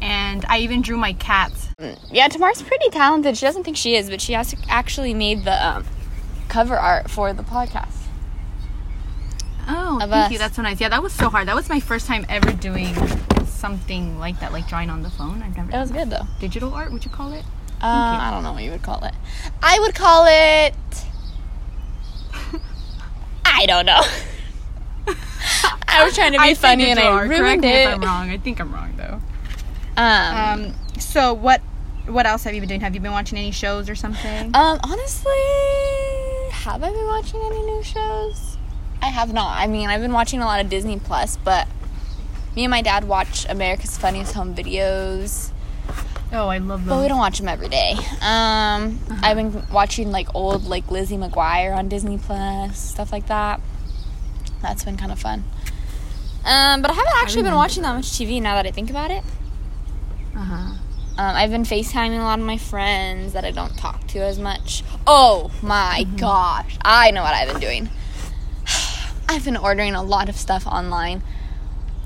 And 0.00 0.44
I 0.48 0.58
even 0.60 0.80
drew 0.80 0.96
my 0.96 1.12
cats. 1.12 1.68
Yeah, 2.10 2.28
Tamar's 2.28 2.62
pretty 2.62 2.88
talented. 2.90 3.36
She 3.36 3.44
doesn't 3.46 3.64
think 3.64 3.76
she 3.76 3.96
is, 3.96 4.08
but 4.10 4.20
she 4.20 4.32
has 4.34 4.54
actually 4.68 5.12
made 5.12 5.44
the 5.44 5.66
um, 5.66 5.84
cover 6.48 6.76
art 6.76 7.10
for 7.10 7.32
the 7.32 7.42
podcast. 7.42 7.94
Oh, 9.68 9.98
thank 10.00 10.32
you. 10.32 10.38
That's 10.38 10.56
so 10.56 10.62
nice. 10.62 10.80
Yeah, 10.80 10.88
that 10.88 11.02
was 11.02 11.12
so 11.12 11.28
hard. 11.28 11.48
That 11.48 11.54
was 11.56 11.68
my 11.68 11.80
first 11.80 12.06
time 12.06 12.24
ever 12.28 12.52
doing 12.52 12.94
something 13.44 14.18
like 14.18 14.38
that, 14.40 14.52
like 14.52 14.66
drawing 14.68 14.88
on 14.88 15.02
the 15.02 15.10
phone. 15.10 15.42
I've 15.42 15.56
never 15.56 15.70
It 15.70 15.78
was 15.80 15.90
good 15.90 16.10
though. 16.10 16.26
digital 16.40 16.72
art. 16.72 16.92
Would 16.92 17.04
you 17.04 17.10
call 17.10 17.32
it? 17.32 17.44
Uh, 17.82 17.86
I 17.86 18.30
don't 18.32 18.42
know 18.42 18.52
what 18.52 18.62
you 18.62 18.70
would 18.70 18.82
call 18.82 19.04
it. 19.04 19.14
I 19.62 19.78
would 19.80 19.94
call 19.94 20.26
it. 20.28 20.74
I 23.54 23.66
don't 23.66 23.86
know. 23.86 24.00
I 25.88 26.04
was 26.04 26.14
trying 26.14 26.32
to 26.32 26.38
be 26.38 26.44
I 26.44 26.54
funny 26.54 26.90
and 26.90 26.98
I 27.00 27.06
art. 27.06 27.26
Correct 27.28 27.40
ruined 27.42 27.60
me 27.62 27.68
it. 27.68 27.88
if 27.88 27.94
I'm 27.94 28.00
wrong. 28.02 28.30
I 28.30 28.38
think 28.38 28.60
I'm 28.60 28.72
wrong 28.72 28.92
though. 28.96 29.20
Um, 29.96 30.36
Um. 30.66 30.74
So 31.00 31.32
what? 31.34 31.60
What 32.06 32.24
else 32.26 32.44
have 32.44 32.54
you 32.54 32.60
been 32.60 32.68
doing? 32.68 32.80
Have 32.80 32.94
you 32.94 33.00
been 33.00 33.12
watching 33.12 33.36
any 33.38 33.50
shows 33.50 33.88
or 33.90 33.94
something? 33.94 34.46
um, 34.54 34.80
honestly, 34.82 35.32
have 36.52 36.82
I 36.82 36.90
been 36.90 37.06
watching 37.06 37.40
any 37.40 37.60
new 37.62 37.82
shows? 37.82 38.56
I 39.02 39.06
have 39.08 39.32
not. 39.32 39.58
I 39.58 39.66
mean, 39.66 39.88
I've 39.90 40.00
been 40.00 40.12
watching 40.12 40.40
a 40.40 40.44
lot 40.46 40.60
of 40.60 40.68
Disney 40.70 40.98
Plus, 40.98 41.36
but 41.36 41.68
me 42.56 42.64
and 42.64 42.70
my 42.70 42.80
dad 42.82 43.04
watch 43.04 43.46
America's 43.48 43.98
Funniest 43.98 44.32
Home 44.34 44.54
Videos. 44.54 45.50
Oh, 46.32 46.48
I 46.48 46.58
love 46.58 46.84
those. 46.84 46.94
But 46.94 47.02
we 47.02 47.08
don't 47.08 47.18
watch 47.18 47.38
them 47.38 47.48
every 47.48 47.68
day. 47.68 47.92
Um, 48.20 48.98
I've 49.22 49.36
been 49.36 49.62
watching 49.72 50.10
like 50.10 50.34
old 50.34 50.64
like 50.64 50.90
Lizzie 50.90 51.16
McGuire 51.16 51.74
on 51.74 51.88
Disney 51.88 52.18
Plus, 52.18 52.78
stuff 52.78 53.12
like 53.12 53.28
that. 53.28 53.60
That's 54.60 54.84
been 54.84 54.96
kind 54.96 55.12
of 55.12 55.18
fun. 55.18 55.44
Um, 56.44 56.82
but 56.82 56.90
I 56.90 56.94
haven't 56.94 57.14
actually 57.16 57.42
been 57.42 57.54
watching 57.54 57.82
that 57.82 57.94
much 57.94 58.06
TV 58.06 58.42
now 58.42 58.54
that 58.56 58.66
I 58.66 58.70
think 58.70 58.90
about 58.90 59.10
it. 59.10 59.22
Uh-huh. 60.36 60.74
Um, 61.18 61.34
I've 61.34 61.50
been 61.50 61.64
FaceTiming 61.64 62.20
a 62.20 62.22
lot 62.22 62.38
of 62.38 62.44
my 62.44 62.58
friends 62.58 63.32
that 63.32 63.44
I 63.44 63.50
don't 63.50 63.76
talk 63.76 64.06
to 64.08 64.20
as 64.20 64.38
much. 64.38 64.84
Oh 65.06 65.50
my 65.62 66.06
gosh. 66.16 66.78
I 66.82 67.10
know 67.10 67.22
what 67.22 67.34
I've 67.34 67.48
been 67.48 67.60
doing. 67.60 67.90
I've 69.28 69.44
been 69.44 69.56
ordering 69.56 69.94
a 69.94 70.02
lot 70.02 70.28
of 70.28 70.36
stuff 70.36 70.66
online. 70.66 71.22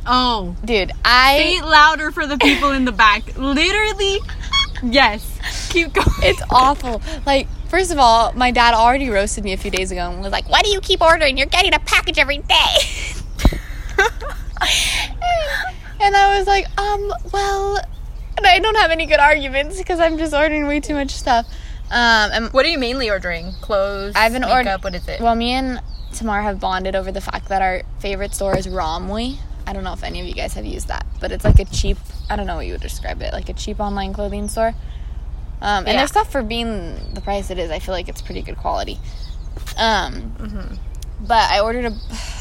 Oh, 0.06 0.56
Dude, 0.64 0.88
say 0.90 0.94
I 1.04 1.58
it 1.60 1.64
louder 1.64 2.10
for 2.10 2.26
the 2.26 2.36
people 2.38 2.72
in 2.72 2.84
the 2.84 2.92
back. 2.92 3.36
Literally, 3.38 4.18
yes. 4.82 5.68
Keep 5.70 5.92
going. 5.94 6.06
it's 6.22 6.42
awful. 6.50 7.00
Like, 7.24 7.46
first 7.68 7.92
of 7.92 7.98
all, 7.98 8.32
my 8.32 8.50
dad 8.50 8.74
already 8.74 9.08
roasted 9.10 9.44
me 9.44 9.52
a 9.52 9.56
few 9.56 9.70
days 9.70 9.90
ago 9.92 10.10
and 10.10 10.20
was 10.20 10.32
like, 10.32 10.48
"Why 10.50 10.62
do 10.62 10.70
you 10.70 10.80
keep 10.80 11.00
ordering? 11.00 11.38
You're 11.38 11.46
getting 11.46 11.72
a 11.74 11.78
package 11.78 12.18
every 12.18 12.38
day." 12.38 12.74
and 16.00 16.16
I 16.16 16.36
was 16.38 16.46
like, 16.46 16.66
"Um, 16.78 17.12
well, 17.32 17.76
and 18.36 18.46
I 18.46 18.58
don't 18.58 18.76
have 18.76 18.90
any 18.90 19.06
good 19.06 19.20
arguments 19.20 19.78
because 19.78 20.00
I'm 20.00 20.18
just 20.18 20.34
ordering 20.34 20.66
way 20.66 20.80
too 20.80 20.94
much 20.94 21.10
stuff." 21.12 21.46
Um, 21.90 22.30
and 22.32 22.52
What 22.52 22.64
are 22.64 22.70
you 22.70 22.78
mainly 22.78 23.10
ordering? 23.10 23.52
Clothes, 23.60 24.14
I've 24.16 24.32
been 24.32 24.44
ord- 24.44 24.64
makeup. 24.64 24.82
what 24.82 24.94
is 24.94 25.06
it? 25.08 25.20
Well, 25.20 25.34
me 25.34 25.52
and 25.52 25.80
Tamar 26.14 26.40
have 26.42 26.58
bonded 26.58 26.96
over 26.96 27.12
the 27.12 27.20
fact 27.20 27.48
that 27.50 27.60
our 27.60 27.82
favorite 27.98 28.34
store 28.34 28.56
is 28.56 28.66
Romwe. 28.66 29.36
I 29.66 29.72
don't 29.72 29.84
know 29.84 29.92
if 29.92 30.02
any 30.02 30.20
of 30.20 30.26
you 30.26 30.34
guys 30.34 30.54
have 30.54 30.64
used 30.66 30.88
that, 30.88 31.06
but 31.20 31.32
it's 31.32 31.44
like 31.44 31.58
a 31.60 31.64
cheap, 31.66 31.96
I 32.30 32.36
don't 32.36 32.46
know 32.46 32.56
what 32.56 32.66
you 32.66 32.72
would 32.72 32.80
describe 32.80 33.22
it, 33.22 33.32
like 33.32 33.48
a 33.48 33.52
cheap 33.54 33.80
online 33.80 34.12
clothing 34.12 34.48
store. 34.48 34.74
Um, 35.60 35.84
and 35.84 35.88
Yeah. 35.88 35.96
their 35.98 36.06
stuff 36.08 36.30
for 36.32 36.42
being 36.42 37.14
the 37.14 37.20
price 37.20 37.50
it 37.50 37.58
is, 37.58 37.70
I 37.70 37.78
feel 37.78 37.94
like 37.94 38.08
it's 38.08 38.20
pretty 38.22 38.42
good 38.42 38.56
quality. 38.56 38.98
Um, 39.76 40.34
Mm-hmm. 40.38 40.74
But 41.24 41.52
I 41.52 41.60
ordered 41.60 41.84
a, 41.84 41.92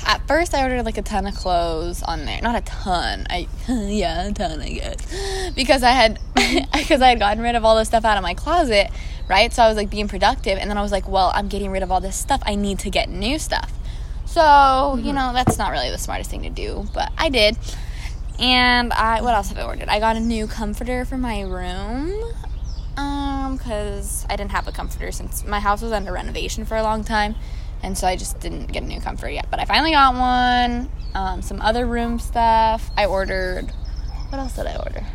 at 0.07 0.27
first 0.27 0.55
I 0.55 0.63
ordered 0.63 0.83
like 0.85 0.97
a 0.97 1.03
ton 1.03 1.27
of 1.27 1.35
clothes 1.35 2.01
on 2.01 2.25
there. 2.25 2.41
Not 2.41 2.55
a 2.55 2.61
ton. 2.61 3.27
I, 3.29 3.47
yeah, 3.69 4.25
a 4.27 4.33
ton, 4.33 4.59
I 4.59 4.69
guess. 4.71 5.51
Because 5.53 5.83
I 5.83 5.91
had, 5.91 6.17
because 6.73 6.99
I 6.99 7.09
had 7.09 7.19
gotten 7.19 7.43
rid 7.43 7.53
of 7.53 7.63
all 7.63 7.75
the 7.75 7.85
stuff 7.85 8.05
out 8.05 8.17
of 8.17 8.23
my 8.23 8.33
closet, 8.33 8.89
right? 9.29 9.53
So 9.53 9.61
I 9.61 9.67
was 9.67 9.77
like 9.77 9.91
being 9.91 10.07
productive. 10.07 10.57
And 10.57 10.67
then 10.67 10.79
I 10.79 10.81
was 10.81 10.91
like, 10.91 11.07
well, 11.07 11.31
I'm 11.35 11.47
getting 11.47 11.69
rid 11.69 11.83
of 11.83 11.91
all 11.91 12.01
this 12.01 12.15
stuff. 12.15 12.41
I 12.43 12.55
need 12.55 12.79
to 12.79 12.89
get 12.89 13.07
new 13.07 13.37
stuff. 13.37 13.71
So, 14.31 14.97
you 15.03 15.11
know, 15.11 15.33
that's 15.33 15.57
not 15.57 15.71
really 15.71 15.89
the 15.89 15.97
smartest 15.97 16.29
thing 16.29 16.43
to 16.43 16.49
do, 16.49 16.87
but 16.93 17.11
I 17.17 17.27
did. 17.27 17.57
And 18.39 18.93
I, 18.93 19.21
what 19.21 19.33
else 19.33 19.49
have 19.49 19.57
I 19.57 19.63
ordered? 19.63 19.89
I 19.89 19.99
got 19.99 20.15
a 20.15 20.21
new 20.21 20.47
comforter 20.47 21.03
for 21.03 21.17
my 21.17 21.41
room. 21.41 22.13
Um, 22.95 23.57
cause 23.57 24.25
I 24.29 24.37
didn't 24.37 24.51
have 24.51 24.69
a 24.69 24.71
comforter 24.71 25.11
since 25.11 25.45
my 25.45 25.59
house 25.59 25.81
was 25.81 25.91
under 25.91 26.13
renovation 26.13 26.63
for 26.63 26.77
a 26.77 26.83
long 26.83 27.03
time, 27.03 27.35
and 27.83 27.97
so 27.97 28.07
I 28.07 28.15
just 28.15 28.39
didn't 28.39 28.67
get 28.67 28.83
a 28.83 28.85
new 28.85 29.01
comforter 29.01 29.31
yet. 29.31 29.47
But 29.51 29.59
I 29.59 29.65
finally 29.65 29.91
got 29.91 30.15
one. 30.15 30.89
Um, 31.13 31.41
some 31.41 31.61
other 31.61 31.85
room 31.85 32.17
stuff. 32.17 32.89
I 32.95 33.07
ordered. 33.07 33.71
What 34.29 34.39
else 34.39 34.55
did 34.55 34.65
I 34.65 34.77
order? 34.77 35.05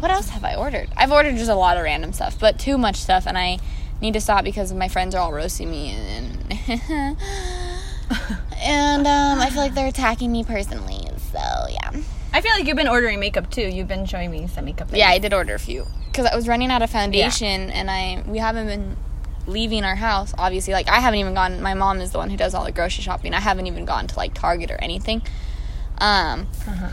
What 0.00 0.10
else 0.10 0.30
have 0.30 0.42
I 0.42 0.56
ordered? 0.56 0.88
I've 0.96 1.12
ordered 1.12 1.36
just 1.36 1.50
a 1.50 1.54
lot 1.54 1.76
of 1.76 1.84
random 1.84 2.12
stuff, 2.12 2.38
but 2.40 2.58
too 2.58 2.78
much 2.78 2.96
stuff, 2.96 3.26
and 3.28 3.38
I 3.38 3.58
need 4.02 4.14
to 4.14 4.20
stop 4.20 4.42
because 4.42 4.72
my 4.72 4.88
friends 4.88 5.14
are 5.14 5.18
all 5.18 5.32
roasting 5.32 5.70
me 5.70 5.90
and. 5.90 6.49
and 8.62 9.06
um, 9.06 9.40
I 9.40 9.48
feel 9.50 9.62
like 9.62 9.74
they're 9.74 9.86
attacking 9.88 10.30
me 10.32 10.44
personally, 10.44 11.08
so 11.32 11.38
yeah. 11.70 11.90
I 12.32 12.40
feel 12.40 12.52
like 12.52 12.66
you've 12.66 12.76
been 12.76 12.88
ordering 12.88 13.18
makeup 13.20 13.50
too. 13.50 13.62
You've 13.62 13.88
been 13.88 14.06
showing 14.06 14.30
me 14.30 14.46
some 14.46 14.64
makeup. 14.64 14.88
Yeah, 14.92 15.08
I 15.08 15.18
did 15.18 15.32
order 15.34 15.54
a 15.54 15.58
few 15.58 15.86
because 16.06 16.26
I 16.26 16.34
was 16.36 16.46
running 16.48 16.70
out 16.70 16.82
of 16.82 16.90
foundation, 16.90 17.70
and 17.70 17.90
I 17.90 18.22
we 18.26 18.38
haven't 18.38 18.66
been 18.66 18.96
leaving 19.46 19.84
our 19.84 19.96
house. 19.96 20.32
Obviously, 20.38 20.72
like 20.72 20.88
I 20.88 21.00
haven't 21.00 21.18
even 21.20 21.34
gone. 21.34 21.60
My 21.62 21.74
mom 21.74 22.00
is 22.00 22.12
the 22.12 22.18
one 22.18 22.30
who 22.30 22.36
does 22.36 22.54
all 22.54 22.64
the 22.64 22.72
grocery 22.72 23.02
shopping. 23.02 23.34
I 23.34 23.40
haven't 23.40 23.66
even 23.66 23.84
gone 23.84 24.06
to 24.06 24.16
like 24.16 24.34
Target 24.34 24.70
or 24.70 24.76
anything. 24.82 25.22
Um, 25.98 26.46
Uh-huh. 26.66 26.88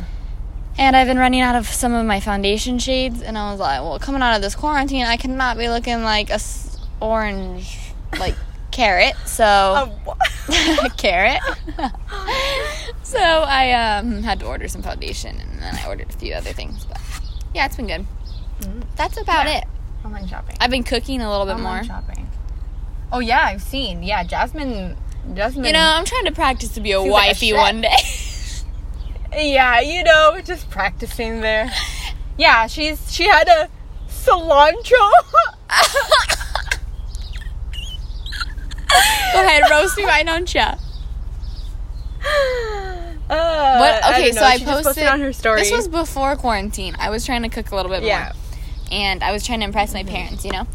and 0.78 0.96
I've 0.96 1.08
been 1.08 1.18
running 1.20 1.42
out 1.42 1.56
of 1.56 1.68
some 1.68 1.94
of 1.94 2.06
my 2.06 2.20
foundation 2.20 2.78
shades, 2.80 3.22
and 3.22 3.38
I 3.38 3.52
was 3.52 3.60
like, 3.60 3.82
well, 3.82 4.00
coming 4.00 4.22
out 4.22 4.36
of 4.36 4.42
this 4.42 4.56
quarantine, 4.56 5.06
I 5.06 5.18
cannot 5.18 5.58
be 5.58 5.70
looking 5.70 6.04
like 6.04 6.30
a 6.30 6.34
s- 6.34 6.78
orange 7.00 7.78
like 8.20 8.36
carrot. 8.78 9.16
So 9.26 9.92
carrot. 10.98 11.42
so 13.04 13.20
I 13.20 13.72
um, 13.72 14.22
had 14.24 14.40
to 14.42 14.46
order 14.46 14.68
some 14.68 14.84
foundation, 14.84 15.40
and 15.40 15.60
then 15.60 15.76
I 15.76 15.88
ordered 15.88 16.10
a 16.10 16.14
few 16.14 16.34
other 16.36 16.54
things. 16.54 16.86
But 16.86 17.02
yeah, 17.54 17.66
it's 17.66 17.76
been 17.76 17.88
good. 17.88 18.06
That's 18.96 19.18
about 19.20 19.48
Yeah. 19.48 19.58
it. 19.60 19.64
online 20.06 20.28
shopping. 20.28 20.56
I've 20.62 20.70
been 20.72 20.84
cooking 20.84 21.22
a 21.22 21.30
little 21.30 21.46
bit 21.46 21.56
Online 21.56 21.76
more. 21.78 21.84
shopping. 21.84 22.30
Oh 23.12 23.20
yeah, 23.20 23.46
I've 23.46 23.64
seen. 23.64 24.04
Yeah, 24.04 24.24
Jasmine. 24.24 24.96
Jasmine. 25.34 25.66
You 25.66 25.74
know, 25.74 25.80
I'm 25.96 26.06
trying 26.06 26.26
to 26.26 26.32
practice 26.32 26.70
to 26.76 26.82
be 26.82 26.92
a 26.92 27.02
She's 27.02 27.12
like 27.12 27.26
a 27.26 27.30
wifey 27.30 27.54
one 27.54 27.82
day. 27.82 27.96
Yeah, 29.34 29.82
you 29.82 30.04
know, 30.04 30.40
just 30.44 30.70
practicing 30.70 31.42
there. 31.42 31.70
Yeah, 32.38 32.66
she's 32.68 33.12
she 33.14 33.28
had 33.28 33.48
a 33.50 33.68
cilantro. 34.08 35.12
Go 39.34 39.44
ahead, 39.46 39.64
roast 39.70 39.98
me, 39.98 40.06
why 40.06 40.24
don't 40.24 40.54
you? 40.54 40.62
Uh, 43.30 43.78
What? 43.80 44.14
Okay, 44.14 44.32
don't 44.32 44.36
so 44.36 44.42
I 44.46 44.58
posted, 44.58 44.84
posted 44.86 45.08
on 45.08 45.20
her 45.20 45.34
story. 45.34 45.60
This 45.60 45.70
was 45.72 45.90
before 45.90 46.38
quarantine. 46.38 46.96
I 46.98 47.10
was 47.10 47.26
trying 47.26 47.42
to 47.44 47.50
cook 47.50 47.72
a 47.72 47.76
little 47.76 47.92
bit 47.92 48.04
yeah. 48.04 48.32
more, 48.34 48.44
and 48.90 49.22
I 49.22 49.34
was 49.34 49.46
trying 49.46 49.60
to 49.60 49.66
impress 49.66 49.94
my 49.94 50.04
parents, 50.06 50.46
you 50.46 50.52
know. 50.52 50.66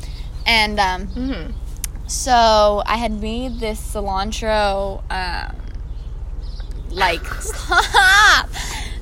And 0.47 0.79
um, 0.79 1.07
Mm-hmm. 1.07 1.53
so 2.09 2.83
I 2.85 2.99
had 2.99 3.11
made 3.13 3.59
this 3.59 3.81
cilantro, 3.95 5.03
um, 5.11 5.57
like 6.91 7.25
stop, 7.41 8.51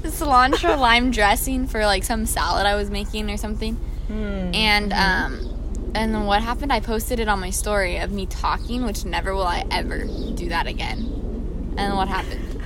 cilantro 0.05 0.79
lime 0.79 1.11
dressing 1.11 1.67
for 1.67 1.85
like 1.85 2.05
some 2.05 2.27
salad 2.27 2.67
I 2.67 2.77
was 2.77 2.89
making 2.89 3.29
or 3.33 3.37
something. 3.37 3.77
Mm. 4.09 4.55
And 4.55 4.93
um, 4.93 5.50
and 5.95 6.15
then 6.15 6.27
what 6.27 6.43
happened? 6.43 6.73
I 6.73 6.81
posted 6.81 7.21
it 7.21 7.29
on 7.29 7.41
my 7.41 7.51
story 7.51 7.99
of 7.99 8.13
me 8.13 8.27
talking, 8.27 8.85
which 8.85 9.05
never 9.05 9.35
will 9.35 9.47
I 9.47 9.65
ever 9.71 10.05
do 10.35 10.49
that 10.49 10.67
again. 10.67 11.75
And 11.77 11.97
what 11.97 12.09
happened? 12.09 12.47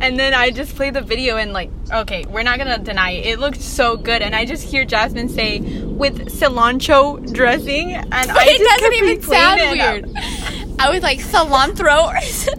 And 0.00 0.18
then 0.18 0.34
I 0.34 0.50
just 0.50 0.76
played 0.76 0.92
the 0.94 1.00
video 1.00 1.38
and 1.38 1.52
like, 1.52 1.70
okay, 1.90 2.24
we're 2.28 2.42
not 2.42 2.58
gonna 2.58 2.78
deny 2.78 3.12
it. 3.12 3.26
It 3.26 3.38
looked 3.38 3.62
so 3.62 3.96
good, 3.96 4.20
and 4.20 4.34
I 4.34 4.44
just 4.44 4.62
hear 4.62 4.84
Jasmine 4.84 5.30
say 5.30 5.60
with 5.60 6.26
cilantro 6.26 7.32
dressing, 7.32 7.94
and 7.94 8.12
I 8.12 8.20
it 8.46 8.58
just 8.58 8.80
doesn't 8.80 8.94
even 8.94 9.22
sound 9.22 9.60
it, 9.60 9.70
weird. 9.72 10.76
I 10.78 10.90
was 10.90 11.02
like 11.02 11.20
cilantro. 11.20 12.08
I 12.08 12.20
said 12.20 12.58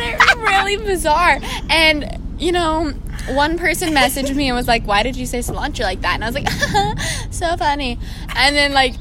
it 0.00 0.36
really 0.36 0.76
bizarre. 0.78 1.38
And 1.68 2.18
you 2.38 2.52
know, 2.52 2.94
one 3.28 3.58
person 3.58 3.90
messaged 3.90 4.34
me 4.34 4.48
and 4.48 4.56
was 4.56 4.68
like, 4.68 4.84
"Why 4.86 5.02
did 5.02 5.16
you 5.16 5.26
say 5.26 5.38
cilantro 5.40 5.80
like 5.80 6.00
that?" 6.02 6.14
And 6.14 6.24
I 6.24 6.28
was 6.28 6.34
like, 6.34 6.48
"So 7.30 7.56
funny." 7.56 7.98
And 8.36 8.56
then 8.56 8.72
like 8.72 8.94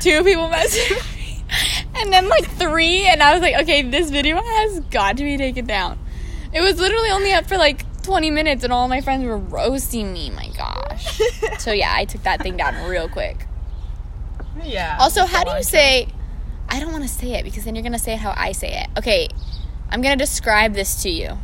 two 0.00 0.22
people 0.24 0.48
messaged 0.52 1.16
me, 1.16 1.44
and 1.94 2.12
then 2.12 2.28
like 2.28 2.48
three, 2.52 3.06
and 3.06 3.22
I 3.22 3.32
was 3.32 3.42
like, 3.42 3.54
"Okay, 3.62 3.82
this 3.82 4.10
video 4.10 4.36
has 4.42 4.80
got 4.90 5.16
to 5.16 5.24
be 5.24 5.36
taken 5.36 5.66
down." 5.66 5.98
It 6.52 6.60
was 6.60 6.78
literally 6.78 7.10
only 7.10 7.32
up 7.32 7.46
for 7.46 7.56
like 7.56 7.84
20 8.02 8.30
minutes, 8.30 8.64
and 8.64 8.72
all 8.72 8.88
my 8.88 9.00
friends 9.00 9.24
were 9.24 9.36
roasting 9.36 10.12
me. 10.12 10.30
My 10.30 10.48
gosh. 10.56 11.20
So 11.58 11.72
yeah, 11.72 11.92
I 11.94 12.04
took 12.04 12.22
that 12.22 12.40
thing 12.40 12.56
down 12.56 12.88
real 12.88 13.08
quick. 13.08 13.46
Yeah. 14.62 14.96
Also, 15.00 15.26
how 15.26 15.44
do 15.44 15.50
you 15.50 15.62
say? 15.62 16.08
I 16.68 16.80
don't 16.80 16.92
want 16.92 17.02
to 17.02 17.08
say 17.08 17.32
it 17.32 17.44
because 17.44 17.64
then 17.64 17.74
you're 17.74 17.82
gonna 17.82 17.98
say 17.98 18.14
it 18.14 18.18
how 18.18 18.32
I 18.36 18.52
say 18.52 18.82
it. 18.82 18.98
Okay, 18.98 19.28
I'm 19.90 20.00
gonna 20.00 20.16
describe 20.16 20.74
this 20.74 21.02
to 21.02 21.10
you. 21.10 21.38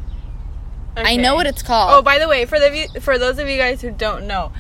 I 0.97 1.17
know 1.17 1.35
what 1.35 1.47
it's 1.47 1.63
called. 1.63 1.91
Oh, 1.93 2.03
by 2.03 2.19
the 2.19 2.29
way, 2.29 2.45
for 2.45 2.59
the 2.59 3.01
for 3.01 3.19
those 3.19 3.39
of 3.39 3.49
you 3.49 3.57
guys 3.57 3.81
who 3.81 3.91
don't 3.91 4.27
know, 4.27 4.53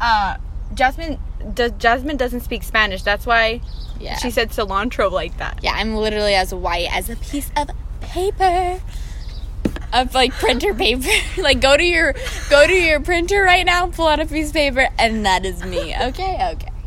uh, 0.00 0.36
Jasmine 0.74 1.18
does 1.54 1.72
Jasmine 1.72 2.16
doesn't 2.16 2.40
speak 2.40 2.62
Spanish. 2.62 3.02
That's 3.02 3.26
why 3.26 3.60
yeah, 3.98 4.16
she 4.16 4.30
said 4.30 4.50
cilantro 4.50 5.10
like 5.10 5.36
that. 5.38 5.60
yeah. 5.62 5.72
I'm 5.74 5.94
literally 5.94 6.34
as 6.34 6.54
white 6.54 6.88
as 6.92 7.10
a 7.10 7.16
piece 7.16 7.50
of 7.56 7.70
paper, 8.00 8.80
of 9.92 10.14
like 10.14 10.32
printer 10.32 10.74
paper. 10.74 11.08
like 11.40 11.60
go 11.60 11.76
to 11.76 11.84
your 11.84 12.14
go 12.48 12.66
to 12.66 12.74
your 12.74 13.00
printer 13.00 13.42
right 13.42 13.66
now, 13.66 13.86
pull 13.88 14.06
out 14.06 14.20
a 14.20 14.26
piece 14.26 14.48
of 14.48 14.54
paper, 14.54 14.88
and 14.98 15.26
that 15.26 15.44
is 15.44 15.64
me. 15.64 15.94
Okay, 15.96 16.50
okay. 16.52 16.68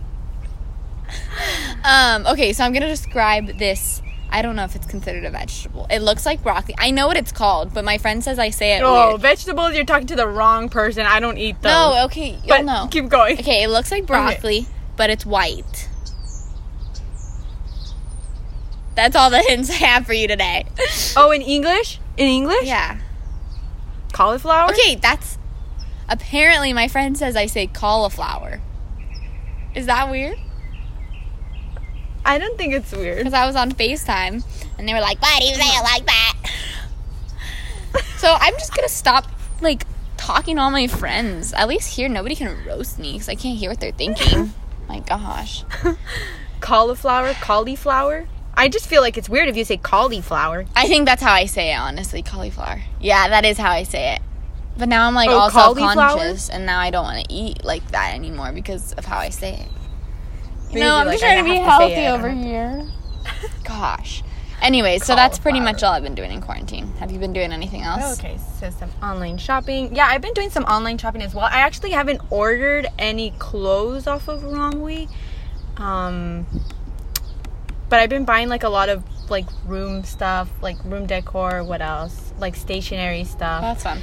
Um. 1.84 2.26
Okay, 2.26 2.54
so 2.54 2.64
I'm 2.64 2.74
gonna 2.74 2.88
describe 2.88 3.60
this. 3.60 4.02
I 4.30 4.42
don't 4.42 4.56
know 4.56 4.64
if 4.66 4.76
it's 4.76 4.86
considered 4.88 5.24
a 5.24 5.30
vegetable. 5.30 5.88
It 5.90 6.00
looks 6.00 6.26
like 6.26 6.44
broccoli. 6.44 6.76
I 6.78 6.92
know 6.92 7.08
what 7.08 7.16
it's 7.18 7.32
called, 7.32 7.74
but 7.74 7.86
my 7.86 7.98
friend 7.98 8.24
says 8.24 8.38
I 8.38 8.50
say 8.50 8.76
it 8.78 8.82
Oh, 8.84 9.12
weird. 9.12 9.22
vegetables! 9.22 9.76
You're 9.76 9.86
talking 9.86 10.08
to 10.08 10.16
the 10.16 10.28
wrong 10.28 10.68
person. 10.70 11.06
I 11.06 11.20
don't 11.20 11.38
eat 11.38 11.62
those. 11.62 11.72
No, 11.72 12.06
okay, 12.06 12.32
you'll 12.32 12.42
but 12.48 12.66
know. 12.66 12.88
keep 12.92 13.08
going. 13.08 13.40
Okay, 13.40 13.64
it 13.64 13.70
looks 13.70 13.92
like 13.92 14.06
broccoli, 14.06 14.68
but 14.98 15.10
it's 15.10 15.26
white. 15.26 15.88
That's 18.96 19.16
all 19.16 19.30
the 19.30 19.42
hints 19.48 19.70
I 19.70 19.74
have 19.86 20.06
for 20.06 20.14
you 20.14 20.28
today. 20.28 20.66
Oh, 21.18 21.32
in 21.32 21.42
English? 21.42 22.00
In 22.18 22.28
English? 22.28 22.64
yeah. 22.66 22.98
Cauliflower. 24.12 24.72
Okay, 24.72 24.96
that's 24.96 25.38
Apparently, 26.10 26.72
my 26.74 26.88
friend 26.90 27.18
says 27.18 27.36
I 27.38 27.46
say 27.46 27.68
cauliflower. 27.68 28.60
Is 29.74 29.86
that 29.88 30.10
weird? 30.12 30.38
I 32.26 32.38
don't 32.40 32.58
think 32.58 32.74
it's 32.74 32.92
weird. 32.92 33.20
Because 33.20 33.34
I 33.34 33.46
was 33.46 33.56
on 33.56 33.72
FaceTime 33.72 34.44
and 34.78 34.88
they 34.90 34.94
were 34.94 35.00
like, 35.00 35.22
why 35.22 35.38
do 35.40 35.46
you 35.46 35.54
say 35.56 35.62
it 35.62 35.84
like 35.84 36.06
that? 36.06 36.34
so 38.18 38.36
I'm 38.40 38.54
just 38.56 38.74
going 38.76 38.88
to 38.88 38.94
stop, 38.94 39.28
like, 39.62 39.86
talking 40.18 40.56
to 40.56 40.62
all 40.64 40.72
my 40.72 40.88
friends. 40.88 41.54
At 41.54 41.68
least 41.68 41.96
here, 41.96 42.10
nobody 42.10 42.36
can 42.36 42.66
roast 42.66 42.98
me 43.00 43.14
because 43.14 43.30
I 43.30 43.36
can't 43.36 43.58
hear 43.58 43.70
what 43.70 43.80
they're 43.80 43.92
thinking. 43.92 44.54
my 44.90 45.00
gosh. 45.00 45.64
Cauliflower, 46.62 47.34
cauliflower. 47.42 48.28
I 48.56 48.70
just 48.70 48.88
feel 48.88 49.02
like 49.02 49.18
it's 49.18 49.30
weird 49.30 49.50
if 49.50 49.58
you 49.58 49.66
say 49.66 49.78
cauliflower. 49.78 50.66
I 50.76 50.88
think 50.88 51.06
that's 51.06 51.22
how 51.22 51.34
I 51.34 51.46
say 51.46 51.74
it, 51.74 51.78
honestly. 51.78 52.24
Cauliflower. 52.24 52.82
Yeah, 53.00 53.28
that 53.28 53.46
is 53.46 53.58
how 53.58 53.70
I 53.70 53.84
say 53.84 54.16
it. 54.16 54.22
But 54.78 54.90
now 54.90 55.08
I'm 55.08 55.14
like 55.14 55.30
Oh, 55.30 55.38
all 55.38 55.52
self-conscious, 55.52 56.50
and 56.50 56.66
now 56.66 56.80
I 56.80 56.90
don't 56.90 57.04
want 57.04 57.28
to 57.28 57.34
eat 57.34 57.64
like 57.64 57.86
that 57.92 58.16
anymore 58.16 58.52
because 58.52 58.94
of 58.94 59.06
how 59.06 59.18
I 59.18 59.30
say 59.30 59.54
it. 59.60 59.68
You 60.76 60.82
Maybe 60.82 60.90
know, 60.90 60.96
I'm 60.98 61.08
like, 61.08 61.20
just 61.20 61.24
I 61.24 61.34
trying 61.42 61.46
to 61.46 61.50
be 61.52 61.58
have 61.58 61.66
to 61.66 61.96
healthy 61.96 62.08
over 62.08 62.30
here. 62.30 62.88
Gosh. 63.64 64.24
Anyway, 64.62 64.98
so 65.00 65.16
that's 65.16 65.38
pretty 65.38 65.60
much 65.60 65.84
all 65.84 65.94
I've 65.94 66.04
been 66.04 66.16
doing 66.16 66.32
in 66.32 66.42
quarantine. 66.42 66.88
Have 67.00 67.12
you 67.12 67.20
been 67.20 67.34
doing 67.34 67.52
anything 67.52 67.82
else? 67.82 68.20
Okay, 68.20 68.38
so 68.60 68.70
some 68.72 68.90
online 69.02 69.38
shopping. 69.38 69.96
Yeah, 69.96 70.08
I've 70.08 70.22
been 70.22 70.34
doing 70.34 70.50
some 70.50 70.64
online 70.66 70.98
shopping 70.98 71.22
as 71.22 71.36
well. 71.36 71.46
I 71.46 71.60
actually 71.60 71.92
haven't 71.92 72.22
ordered 72.30 72.88
any 72.98 73.32
clothes 73.32 74.08
off 74.08 74.28
of 74.28 74.42
Romwe. 74.42 75.10
Um 75.78 76.46
but 77.90 78.00
I've 78.00 78.10
been 78.10 78.26
buying 78.26 78.50
like 78.50 78.64
a 78.64 78.70
lot 78.70 78.90
of 78.90 79.04
like 79.30 79.46
room 79.66 80.04
stuff, 80.04 80.50
like 80.62 80.78
room 80.84 81.06
decor, 81.06 81.64
what 81.64 81.82
else? 81.82 82.34
Like 82.40 82.56
stationery 82.56 83.24
stuff, 83.24 83.62
That's 83.62 83.84
fun. 83.84 84.02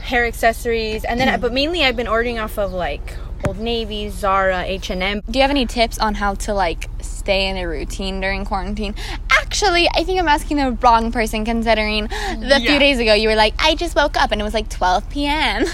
hair 0.00 0.24
accessories, 0.24 1.04
and 1.04 1.20
then 1.20 1.40
but 1.42 1.52
mainly 1.52 1.84
I've 1.84 1.96
been 1.96 2.08
ordering 2.08 2.38
off 2.38 2.58
of 2.58 2.72
like 2.72 3.14
Old 3.46 3.58
Navy, 3.58 4.08
Zara, 4.08 4.62
H&M. 4.62 5.22
Do 5.28 5.38
you 5.38 5.42
have 5.42 5.50
any 5.50 5.66
tips 5.66 5.98
on 5.98 6.14
how 6.14 6.34
to 6.34 6.54
like 6.54 6.88
stay 7.00 7.48
in 7.48 7.56
a 7.56 7.66
routine 7.66 8.20
during 8.20 8.44
quarantine? 8.44 8.94
Actually, 9.30 9.88
I 9.94 10.04
think 10.04 10.18
I'm 10.18 10.28
asking 10.28 10.56
the 10.58 10.72
wrong 10.72 11.12
person 11.12 11.44
considering 11.44 12.06
the 12.06 12.60
few 12.60 12.78
days 12.78 12.98
ago 12.98 13.14
you 13.14 13.28
were 13.28 13.34
like, 13.34 13.54
I 13.58 13.74
just 13.74 13.96
woke 13.96 14.16
up 14.16 14.32
and 14.32 14.40
it 14.40 14.44
was 14.44 14.54
like 14.54 14.68
12 14.68 15.10
p.m. 15.10 15.64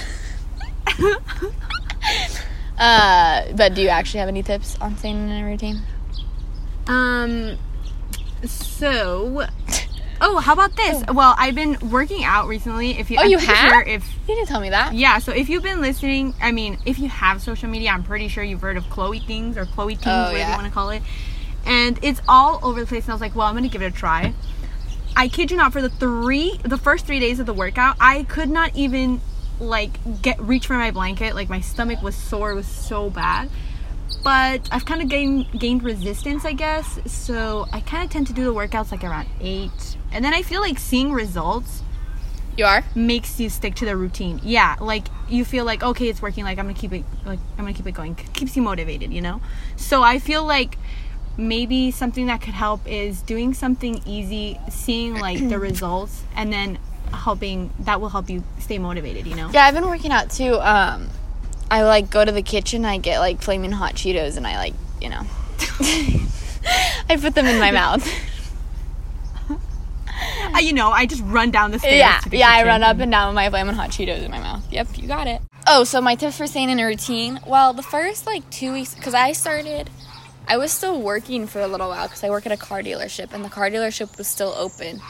uh, 2.79 3.53
but 3.55 3.75
do 3.75 3.83
you 3.83 3.89
actually 3.89 4.21
have 4.21 4.29
any 4.29 4.43
tips 4.43 4.77
on 4.81 4.97
staying 4.97 5.29
in 5.29 5.45
a 5.45 5.45
routine? 5.45 5.81
Um. 6.87 7.59
So. 8.45 9.47
Oh, 10.21 10.39
how 10.39 10.53
about 10.53 10.75
this? 10.77 11.03
Oh. 11.09 11.13
Well, 11.13 11.35
I've 11.39 11.55
been 11.55 11.77
working 11.91 12.25
out 12.25 12.49
recently. 12.49 12.99
If 12.99 13.11
you, 13.11 13.19
Oh, 13.19 13.23
I'm 13.23 13.31
you 13.31 13.39
have? 13.39 13.71
Sure 13.73 13.83
if 13.83 14.05
You 14.29 14.35
didn't 14.35 14.49
tell 14.49 14.61
me 14.61 14.71
that. 14.71 14.95
yeah, 14.95 15.19
so 15.19 15.33
if 15.33 15.49
you've 15.49 15.63
been 15.63 15.81
listening, 15.81 16.35
I 16.43 16.51
mean, 16.53 16.79
if 16.85 16.99
you 16.99 17.09
have 17.09 17.41
social 17.41 17.69
media, 17.69 17.91
I'm 17.91 18.03
pretty 18.03 18.29
sure 18.29 18.43
you've 18.43 18.61
heard 18.61 18.77
of 18.77 18.89
Chloe 18.91 19.21
Things 19.21 19.57
or 19.57 19.65
Chloe 19.67 19.95
Things, 19.95 20.07
Oh, 20.09 20.19
whatever 20.33 20.39
yeah. 20.39 20.51
you 20.51 20.57
want 20.57 20.67
to 20.67 20.73
call 20.73 20.91
it. 20.91 21.03
And 21.65 21.99
it's 22.03 22.21
all 22.29 22.59
over 22.63 22.81
the 22.81 22.87
place. 22.87 23.05
And 23.05 23.11
I 23.11 23.15
was 23.15 23.21
like, 23.21 23.35
well, 23.37 23.47
I'm 23.47 23.55
gonna 23.55 23.69
give 23.69 23.83
it 23.83 23.87
a 23.87 23.91
try. 23.97 24.33
I 25.17 25.29
kid 25.29 25.51
you 25.51 25.57
not, 25.57 25.73
for 25.73 25.83
the 25.83 25.89
three, 25.89 26.59
the 26.65 26.79
first 26.79 27.05
three 27.07 27.19
days 27.21 27.41
of 27.41 27.47
the 27.47 27.53
workout, 27.55 27.97
I 28.01 28.23
could 28.25 28.49
not 28.49 28.75
even 28.77 29.21
like 29.61 30.23
get 30.23 30.41
reach 30.41 30.67
for 30.67 30.75
my 30.75 30.91
blanket. 30.93 31.35
Like 31.35 31.49
my 31.49 31.61
stomach 31.61 32.03
was 32.03 32.15
sore, 32.17 32.51
it 32.53 32.55
was 32.55 32.67
so 32.69 33.11
bad. 33.11 33.51
But 34.25 34.69
I've 34.73 34.85
kind 34.85 35.03
of 35.03 35.09
gained 35.09 35.47
gained 35.59 35.83
resistance, 35.83 36.45
I 36.45 36.53
guess. 36.53 36.99
So 37.07 37.67
I 37.73 37.81
kind 37.81 38.05
of 38.05 38.11
tend 38.11 38.27
to 38.29 38.33
do 38.33 38.45
the 38.45 38.55
workouts 38.55 38.91
like 38.91 39.05
around 39.05 39.29
eight, 39.41 39.97
and 40.13 40.25
then 40.25 40.35
I 40.35 40.43
feel 40.43 40.61
like 40.61 40.79
seeing 40.79 41.13
results 41.13 41.83
You 42.57 42.65
are? 42.65 42.83
makes 42.95 43.39
you 43.39 43.49
stick 43.51 43.75
to 43.77 43.85
the 43.85 43.97
routine. 43.97 44.41
Yeah, 44.43 44.77
like 44.81 45.07
you 45.29 45.45
feel 45.45 45.65
like 45.65 45.83
okay, 45.83 46.09
it's 46.09 46.21
working. 46.23 46.45
Like 46.45 46.59
I'm 46.59 46.65
gonna 46.67 46.79
keep 46.79 46.93
it. 46.93 47.05
Like 47.25 47.39
I'm 47.59 47.65
gonna 47.65 47.75
keep 47.75 47.87
it 47.87 47.93
going. 47.93 48.15
Keeps 48.15 48.57
you 48.57 48.63
motivated, 48.63 49.13
you 49.13 49.21
know. 49.21 49.41
So 49.77 50.03
I 50.03 50.19
feel 50.19 50.45
like 50.45 50.79
maybe 51.37 51.91
something 51.93 52.27
that 52.27 52.41
could 52.41 52.55
help 52.55 52.81
is 52.87 53.23
doing 53.23 53.55
something 53.55 54.03
easy, 54.07 54.59
seeing 54.71 55.15
like 55.15 55.49
the 55.49 55.59
results, 55.71 56.25
and 56.35 56.53
then 56.53 56.79
helping. 57.13 57.71
That 57.81 58.01
will 58.01 58.09
help 58.09 58.29
you 58.31 58.43
stay 58.59 58.79
motivated. 58.79 59.27
You 59.27 59.37
know. 59.37 59.51
Yeah, 59.53 59.67
I've 59.67 59.75
been 59.75 59.87
working 59.87 60.11
out 60.11 60.31
too. 60.31 60.55
Um, 60.61 61.09
I 61.71 61.83
like 61.83 62.11
go 62.11 62.25
to 62.25 62.33
the 62.33 62.43
kitchen, 62.43 62.85
I 62.85 62.99
get 62.99 63.19
like 63.21 63.43
flaming 63.43 63.73
hot 63.73 63.95
Cheetos, 63.95 64.37
and 64.37 64.47
I 64.47 64.57
like, 64.57 64.75
you 65.01 65.09
know, 65.09 65.21
I 67.11 67.17
put 67.21 67.35
them 67.35 67.47
in 67.47 67.59
my 67.59 67.71
mouth. 67.71 68.07
Uh, 70.55 70.59
you 70.61 70.73
know, 70.73 70.91
I 70.91 71.07
just 71.07 71.23
run 71.25 71.51
down 71.51 71.71
the 71.71 71.79
stairs. 71.79 71.97
yeah, 71.97 72.19
to 72.21 72.29
the 72.29 72.39
yeah, 72.39 72.49
I 72.51 72.65
run 72.65 72.83
up 72.83 72.99
and 72.99 73.11
down 73.11 73.29
with 73.29 73.35
my 73.35 73.51
flaming 73.51 73.75
hot 73.75 73.91
Cheetos 73.91 74.23
in 74.23 74.31
my 74.31 74.41
mouth. 74.41 74.65
Yep, 74.73 74.89
you 74.97 75.07
got 75.07 75.27
it. 75.27 75.43
Oh, 75.67 75.85
so 75.85 76.01
my 76.01 76.15
tips 76.15 76.39
for 76.39 76.47
staying 76.47 76.71
in 76.71 76.81
a 76.81 76.87
routine. 76.87 77.41
Well, 77.47 77.73
the 77.73 77.83
first 77.83 78.27
like 78.27 78.49
two 78.51 78.73
weeks, 78.73 78.95
because 78.95 79.15
I 79.15 79.33
started, 79.33 79.91
I 80.47 80.57
was 80.57 80.73
still 80.73 81.01
working 81.01 81.47
for 81.47 81.61
a 81.61 81.69
little 81.69 81.89
while 81.89 82.07
because 82.07 82.25
I 82.25 82.31
work 82.31 82.47
at 82.47 82.53
a 82.53 82.57
car 82.57 82.83
dealership, 82.83 83.33
and 83.33 83.45
the 83.45 83.51
car 83.51 83.71
dealership 83.71 84.17
was 84.17 84.27
still 84.27 84.55
open 84.57 85.01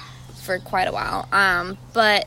for 0.43 0.59
quite 0.59 0.89
a 0.89 0.93
while. 0.93 1.29
Um, 1.33 1.79
but 1.93 2.27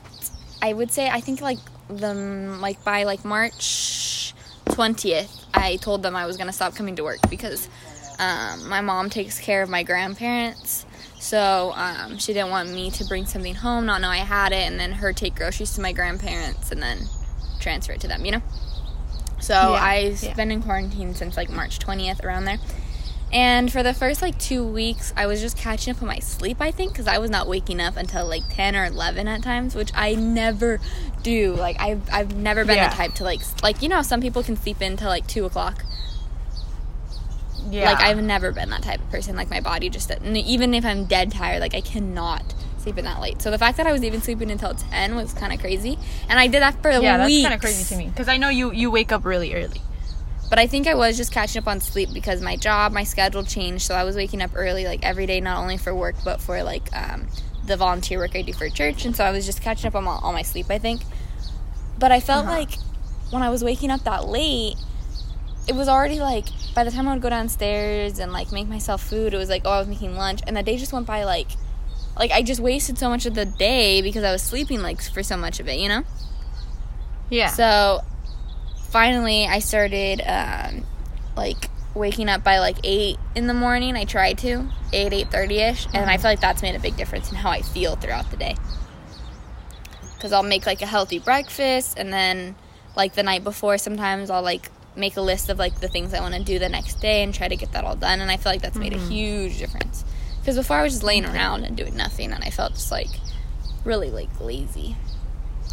I 0.62 0.72
would 0.72 0.90
say 0.90 1.08
I 1.08 1.20
think 1.20 1.40
like 1.40 1.58
the 2.00 2.14
like 2.60 2.82
by 2.84 3.04
like 3.04 3.24
March 3.24 4.34
twentieth, 4.66 5.46
I 5.54 5.76
told 5.76 6.02
them 6.02 6.16
I 6.16 6.26
was 6.26 6.36
gonna 6.36 6.52
stop 6.52 6.74
coming 6.74 6.96
to 6.96 7.04
work 7.04 7.18
because 7.30 7.68
um, 8.18 8.68
my 8.68 8.80
mom 8.80 9.10
takes 9.10 9.38
care 9.40 9.62
of 9.62 9.68
my 9.70 9.82
grandparents. 9.82 10.86
So 11.18 11.72
um, 11.76 12.18
she 12.18 12.32
didn't 12.32 12.50
want 12.50 12.70
me 12.70 12.90
to 12.92 13.04
bring 13.04 13.26
something 13.26 13.54
home, 13.54 13.86
not 13.86 14.00
know 14.00 14.08
I 14.08 14.16
had 14.18 14.52
it, 14.52 14.68
and 14.70 14.78
then 14.80 14.92
her 14.92 15.12
take 15.12 15.36
groceries 15.36 15.72
to 15.74 15.80
my 15.80 15.92
grandparents 15.92 16.72
and 16.72 16.82
then 16.82 17.06
transfer 17.60 17.92
it 17.92 18.00
to 18.00 18.08
them, 18.08 18.24
you 18.24 18.32
know? 18.32 18.42
So 19.40 19.54
Yeah, 19.54 19.84
I've 19.84 20.22
yeah. 20.22 20.34
been 20.34 20.50
in 20.50 20.62
quarantine 20.62 21.14
since 21.14 21.36
like 21.36 21.48
March 21.48 21.78
20th, 21.78 22.24
around 22.24 22.44
there. 22.46 22.58
And 23.32 23.72
for 23.72 23.82
the 23.82 23.94
first 23.94 24.20
like 24.20 24.38
two 24.38 24.62
weeks, 24.66 25.12
I 25.16 25.26
was 25.26 25.40
just 25.40 25.56
catching 25.56 25.94
up 25.94 26.02
on 26.02 26.08
my 26.08 26.18
sleep, 26.18 26.58
I 26.60 26.70
think, 26.70 26.92
because 26.92 27.06
I 27.06 27.16
was 27.18 27.30
not 27.30 27.48
waking 27.48 27.80
up 27.80 27.96
until 27.96 28.26
like 28.26 28.42
10 28.50 28.76
or 28.76 28.84
11 28.84 29.26
at 29.26 29.42
times, 29.42 29.74
which 29.74 29.90
I 29.94 30.14
never 30.14 30.80
do. 31.22 31.54
Like, 31.54 31.80
I've, 31.80 32.02
I've 32.12 32.36
never 32.36 32.64
been 32.66 32.76
Yeah. 32.76 32.90
the 32.90 32.94
type 32.96 33.14
to 33.14 33.24
like, 33.24 33.40
like, 33.62 33.80
you 33.80 33.88
know, 33.88 34.02
some 34.02 34.20
people 34.20 34.42
can 34.42 34.56
sleep 34.56 34.82
in 34.82 34.98
till 34.98 35.08
like 35.08 35.26
2 35.26 35.46
o'clock. 35.46 35.82
Yeah. 37.70 37.92
Like 37.92 38.02
I've 38.04 38.22
never 38.22 38.52
been 38.52 38.70
that 38.70 38.82
type 38.82 39.00
of 39.00 39.08
person. 39.10 39.36
Like 39.36 39.48
my 39.48 39.60
body 39.60 39.88
just 39.88 40.10
uh, 40.10 40.16
and 40.22 40.36
even 40.36 40.74
if 40.74 40.84
I'm 40.84 41.04
dead 41.04 41.30
tired, 41.30 41.60
like 41.60 41.74
I 41.74 41.80
cannot 41.80 42.54
sleep 42.78 42.98
in 42.98 43.04
that 43.04 43.20
late. 43.20 43.40
So 43.40 43.50
the 43.52 43.58
fact 43.58 43.76
that 43.76 43.86
I 43.86 43.92
was 43.92 44.02
even 44.02 44.20
sleeping 44.20 44.50
until 44.50 44.74
ten 44.74 45.14
was 45.14 45.32
kind 45.32 45.52
of 45.52 45.60
crazy, 45.60 45.96
and 46.28 46.40
I 46.40 46.48
did 46.48 46.60
that 46.60 46.82
for 46.82 46.90
yeah, 46.90 47.18
that's 47.18 47.28
weeks. 47.28 47.44
kind 47.44 47.54
of 47.54 47.60
crazy 47.60 47.84
to 47.94 47.96
me 47.96 48.08
because 48.08 48.26
I 48.28 48.36
know 48.36 48.48
you 48.48 48.72
you 48.72 48.90
wake 48.90 49.12
up 49.12 49.24
really 49.24 49.54
early. 49.54 49.80
But 50.52 50.58
I 50.58 50.66
think 50.66 50.86
I 50.86 50.92
was 50.92 51.16
just 51.16 51.32
catching 51.32 51.62
up 51.62 51.66
on 51.66 51.80
sleep 51.80 52.10
because 52.12 52.42
my 52.42 52.56
job, 52.56 52.92
my 52.92 53.04
schedule 53.04 53.42
changed. 53.42 53.84
So 53.86 53.94
I 53.94 54.04
was 54.04 54.16
waking 54.16 54.42
up 54.42 54.50
early, 54.54 54.84
like 54.84 55.02
every 55.02 55.24
day, 55.24 55.40
not 55.40 55.56
only 55.62 55.78
for 55.78 55.94
work 55.94 56.14
but 56.26 56.42
for 56.42 56.62
like 56.62 56.94
um, 56.94 57.26
the 57.64 57.74
volunteer 57.74 58.18
work 58.18 58.36
I 58.36 58.42
do 58.42 58.52
for 58.52 58.68
church. 58.68 59.06
And 59.06 59.16
so 59.16 59.24
I 59.24 59.30
was 59.30 59.46
just 59.46 59.62
catching 59.62 59.88
up 59.88 59.94
on 59.94 60.04
my, 60.04 60.10
all 60.22 60.34
my 60.34 60.42
sleep. 60.42 60.66
I 60.68 60.76
think. 60.76 61.00
But 61.98 62.12
I 62.12 62.20
felt 62.20 62.44
Uh-huh. 62.44 62.54
like 62.58 62.72
when 63.30 63.42
I 63.42 63.48
was 63.48 63.64
waking 63.64 63.90
up 63.90 64.04
that 64.04 64.28
late, 64.28 64.76
it 65.66 65.74
was 65.74 65.88
already 65.88 66.20
like 66.20 66.48
by 66.74 66.84
the 66.84 66.90
time 66.90 67.08
I 67.08 67.14
would 67.14 67.22
go 67.22 67.30
downstairs 67.30 68.18
and 68.18 68.30
like 68.30 68.52
make 68.52 68.68
myself 68.68 69.02
food, 69.02 69.32
it 69.32 69.38
was 69.38 69.48
like 69.48 69.62
oh 69.64 69.70
I 69.70 69.78
was 69.78 69.88
making 69.88 70.16
lunch, 70.16 70.42
and 70.46 70.54
the 70.54 70.62
day 70.62 70.76
just 70.76 70.92
went 70.92 71.06
by 71.06 71.24
like, 71.24 71.48
like 72.18 72.30
I 72.30 72.42
just 72.42 72.60
wasted 72.60 72.98
so 72.98 73.08
much 73.08 73.24
of 73.24 73.34
the 73.34 73.46
day 73.46 74.02
because 74.02 74.22
I 74.22 74.30
was 74.30 74.42
sleeping 74.42 74.82
like 74.82 75.00
for 75.00 75.22
so 75.22 75.38
much 75.38 75.60
of 75.60 75.66
it, 75.68 75.78
you 75.80 75.88
know. 75.88 76.04
Yeah. 77.30 77.46
So 77.46 78.02
finally, 78.92 79.46
I 79.46 79.58
started 79.58 80.20
um, 80.20 80.84
like 81.34 81.70
waking 81.94 82.28
up 82.28 82.44
by 82.44 82.58
like 82.58 82.76
eight 82.84 83.16
in 83.34 83.46
the 83.46 83.54
morning. 83.54 83.96
I 83.96 84.04
tried 84.04 84.38
to 84.38 84.68
eight 84.92 85.12
eight 85.12 85.30
thirty 85.30 85.58
ish, 85.58 85.86
and 85.92 86.08
I 86.08 86.18
feel 86.18 86.30
like 86.30 86.40
that's 86.40 86.62
made 86.62 86.76
a 86.76 86.80
big 86.80 86.96
difference 86.96 87.30
in 87.30 87.36
how 87.36 87.50
I 87.50 87.62
feel 87.62 87.96
throughout 87.96 88.30
the 88.30 88.36
day. 88.36 88.56
Because 90.14 90.32
I'll 90.32 90.42
make 90.42 90.66
like 90.66 90.82
a 90.82 90.86
healthy 90.86 91.18
breakfast, 91.18 91.98
and 91.98 92.12
then 92.12 92.54
like 92.94 93.14
the 93.14 93.22
night 93.22 93.42
before, 93.42 93.78
sometimes 93.78 94.30
I'll 94.30 94.42
like 94.42 94.70
make 94.94 95.16
a 95.16 95.22
list 95.22 95.48
of 95.48 95.58
like 95.58 95.80
the 95.80 95.88
things 95.88 96.12
I 96.12 96.20
want 96.20 96.34
to 96.34 96.44
do 96.44 96.58
the 96.58 96.68
next 96.68 97.00
day 97.00 97.22
and 97.22 97.34
try 97.34 97.48
to 97.48 97.56
get 97.56 97.72
that 97.72 97.84
all 97.84 97.96
done. 97.96 98.20
And 98.20 98.30
I 98.30 98.36
feel 98.36 98.52
like 98.52 98.60
that's 98.60 98.76
made 98.76 98.92
a 98.92 98.98
huge 98.98 99.58
difference. 99.58 100.04
Because 100.40 100.56
before 100.56 100.76
I 100.76 100.82
was 100.82 100.92
just 100.92 101.02
laying 101.02 101.24
around 101.24 101.64
and 101.64 101.76
doing 101.76 101.96
nothing, 101.96 102.30
and 102.30 102.44
I 102.44 102.50
felt 102.50 102.74
just 102.74 102.90
like 102.90 103.08
really 103.84 104.10
like 104.10 104.40
lazy. 104.40 104.96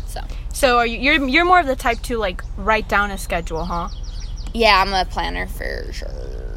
So. 0.09 0.21
so 0.51 0.77
are 0.77 0.85
you 0.87 0.99
you're 0.99 1.27
you're 1.27 1.45
more 1.45 1.59
of 1.59 1.67
the 1.67 1.75
type 1.75 2.01
to 2.03 2.17
like 2.17 2.43
write 2.57 2.89
down 2.89 3.11
a 3.11 3.17
schedule, 3.17 3.65
huh? 3.65 3.89
Yeah, 4.53 4.83
I'm 4.85 4.93
a 4.93 5.05
planner 5.09 5.47
for 5.47 5.91
sure. 5.93 6.09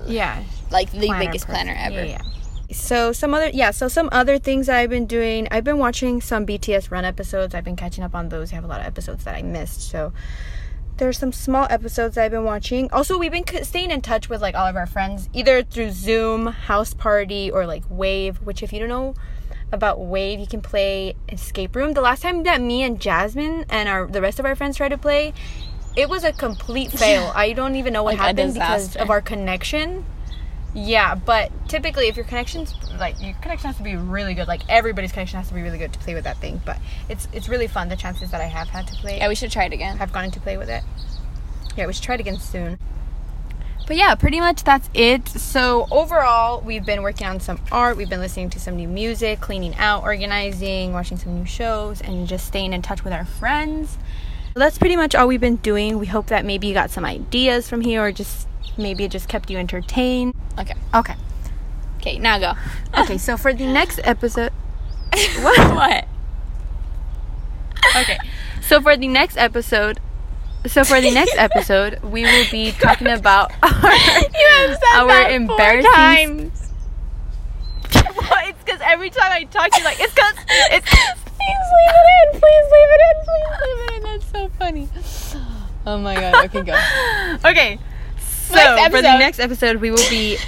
Yeah. 0.07 0.43
Like 0.71 0.91
the 0.91 1.07
planner 1.07 1.27
biggest 1.27 1.47
person. 1.47 1.67
planner 1.67 1.79
ever. 1.79 2.05
Yeah, 2.07 2.23
yeah. 2.23 2.73
So 2.73 3.13
some 3.13 3.35
other 3.35 3.51
yeah, 3.51 3.71
so 3.71 3.89
some 3.89 4.09
other 4.13 4.39
things 4.39 4.69
I've 4.69 4.89
been 4.91 5.07
doing. 5.07 5.47
I've 5.51 5.65
been 5.65 5.79
watching 5.79 6.21
some 6.23 6.47
BTS 6.47 6.91
Run 6.91 7.05
episodes. 7.05 7.55
I've 7.55 7.65
been 7.65 7.77
catching 7.77 8.03
up 8.03 8.15
on 8.15 8.31
those. 8.31 8.53
I 8.53 8.55
have 8.55 8.65
a 8.65 8.69
lot 8.69 8.81
of 8.81 8.87
episodes 8.87 9.25
that 9.25 9.35
I 9.35 9.43
missed. 9.43 9.83
So 9.83 10.13
there's 10.97 11.19
some 11.19 11.33
small 11.33 11.67
episodes 11.69 12.17
I've 12.17 12.31
been 12.31 12.45
watching. 12.45 12.91
Also, 12.93 13.19
we've 13.19 13.33
been 13.33 13.45
staying 13.65 13.91
in 13.91 14.01
touch 14.01 14.29
with 14.31 14.41
like 14.41 14.55
all 14.55 14.67
of 14.67 14.77
our 14.77 14.87
friends 14.87 15.29
either 15.35 15.63
through 15.63 15.91
Zoom, 15.91 16.47
House 16.47 16.95
Party, 16.95 17.51
or 17.51 17.67
like 17.67 17.83
Wave. 17.91 18.39
Which, 18.43 18.63
if 18.63 18.73
you 18.73 18.79
don't 18.79 18.89
know, 18.89 19.15
about 19.73 20.01
Wave. 20.01 20.39
You 20.39 20.47
can 20.47 20.61
play 20.61 21.15
escape 21.29 21.75
room. 21.75 21.95
The 21.95 22.01
last 22.01 22.23
time 22.23 22.43
that 22.45 22.61
me 22.61 22.83
and 22.83 23.01
Jasmine 23.01 23.65
and 23.71 23.89
our 23.89 24.07
the 24.07 24.21
rest 24.21 24.39
of 24.39 24.45
our 24.45 24.55
friends 24.55 24.77
tried 24.77 24.91
to 24.91 24.99
play, 24.99 25.33
it 25.97 26.09
was 26.09 26.25
a 26.25 26.33
complete 26.33 26.93
fail. 27.03 27.33
I 27.35 27.53
don't 27.53 27.77
even 27.77 27.93
know 27.93 28.03
what 28.03 28.17
Like 28.19 28.27
happened 28.37 28.55
because 28.55 28.97
of 28.97 29.11
our 29.11 29.21
connection. 29.21 30.05
Yeah, 30.75 31.15
but 31.15 31.51
typically, 31.69 32.09
if 32.09 32.17
your 32.17 32.25
connection's 32.25 32.75
like 32.99 33.21
your 33.21 33.35
connection 33.43 33.67
has 33.69 33.77
to 33.77 33.83
be 33.83 33.95
really 33.97 34.33
good, 34.33 34.49
like 34.49 34.63
everybody's 34.71 35.13
connection 35.13 35.39
has 35.39 35.49
to 35.49 35.55
be 35.55 35.61
really 35.61 35.77
good 35.77 35.93
to 35.93 35.99
play 35.99 36.15
with 36.15 36.25
that 36.25 36.39
thing. 36.39 36.63
But 36.65 36.79
it's 37.11 37.29
it's 37.33 37.49
really 37.49 37.67
fun. 37.67 37.89
The 37.91 37.97
chances 37.97 38.31
that 38.31 38.41
I 38.41 38.45
have 38.45 38.69
had 38.69 38.87
to 38.89 38.95
play, 38.95 39.19
Yeah, 39.19 39.29
we 39.29 39.35
should 39.35 39.51
try 39.51 39.65
it 39.65 39.73
again. 39.73 39.99
have 39.99 40.13
gone 40.13 40.31
to 40.31 40.41
play 40.41 40.57
with 40.57 40.71
it. 40.71 40.83
Yeah, 41.77 41.87
we 41.87 41.93
should 41.93 42.03
try 42.05 42.15
it 42.15 42.21
again 42.21 42.39
soon. 42.39 42.79
But 43.87 43.97
yeah, 43.97 44.15
pretty 44.15 44.41
much 44.41 44.65
that's 44.65 44.89
it. 44.95 45.29
So 45.29 45.87
overall, 45.91 46.61
we've 46.61 46.85
been 46.85 47.03
working 47.03 47.27
on 47.27 47.41
some 47.41 47.61
art, 47.71 47.97
we've 47.97 48.09
been 48.09 48.21
listening 48.21 48.51
to 48.51 48.61
some 48.61 48.77
new 48.77 48.89
music, 48.89 49.41
cleaning 49.41 49.75
out, 49.77 50.03
organizing, 50.03 50.93
watching 50.93 51.17
some 51.17 51.35
new 51.39 51.47
shows, 51.47 52.01
and 52.01 52.27
just 52.29 52.47
staying 52.47 52.73
in 52.73 52.83
touch 52.83 53.05
with 53.05 53.13
our 53.13 53.25
friends. 53.25 53.99
That's 54.55 54.79
pretty 54.79 54.97
much 54.97 55.15
all 55.15 55.27
we've 55.27 55.41
been 55.41 55.57
doing. 55.57 55.99
We 55.99 56.07
hope 56.07 56.27
that 56.27 56.45
maybe 56.45 56.67
you 56.67 56.75
got 56.75 56.91
some 56.91 57.05
ideas 57.05 57.69
from 57.69 57.81
here, 57.81 58.03
or 58.05 58.13
just 58.13 58.47
maybe 58.77 59.05
it 59.05 59.11
just 59.11 59.29
kept 59.29 59.51
you 59.51 59.59
entertained. 59.59 60.35
Okay. 60.59 60.75
Okay. 60.95 61.15
Okay, 61.97 62.19
now 62.19 62.39
go. 62.39 62.53
Okay, 63.03 63.17
so 63.17 63.37
for 63.39 63.55
the 63.55 63.65
next 63.67 64.01
episode, 64.05 64.53
what? 65.41 65.75
what? 65.75 66.09
okay. 67.97 68.19
So 68.61 68.81
for 68.81 68.97
the 68.97 69.09
next 69.09 69.39
episode, 69.39 69.99
so 70.67 70.85
for 70.85 71.01
the 71.01 71.11
next 71.11 71.35
episode, 71.39 72.03
we 72.03 72.23
will 72.23 72.47
be 72.51 72.73
talking 72.73 73.09
about 73.09 73.53
our, 73.63 73.71
You 73.73 74.49
have 74.51 74.79
said 74.79 74.95
our 74.95 75.31
embarrassing 75.31 76.53
well, 77.95 78.49
it's 78.49 78.63
because 78.65 78.81
every 78.85 79.11
time 79.11 79.33
I 79.33 79.45
talk 79.45 79.71
to 79.71 79.79
you, 79.79 79.85
like 79.85 80.01
it's 80.01 80.15
because 80.15 80.35
it's. 80.71 80.89
Please 80.89 81.69
leave 81.75 81.95
it 81.95 82.35
in. 82.35 82.41
Please 82.41 82.69
leave 82.73 82.91
it 82.93 83.01
in. 83.09 83.17
Please 83.25 83.57
leave 83.63 83.81
it 83.81 83.93
in. 83.95 84.03
That's 84.03 84.31
so 84.31 84.49
funny. 84.59 84.89
Oh 85.87 85.99
my 85.99 86.15
god. 86.15 86.45
Okay, 86.47 86.63
go. 86.63 86.79
Okay, 87.45 87.79
so 88.19 88.77
for 88.91 89.03
the 89.03 89.19
next 89.19 89.41
episode, 89.41 89.77
we 89.77 89.91
will 89.91 90.09
be. 90.09 90.39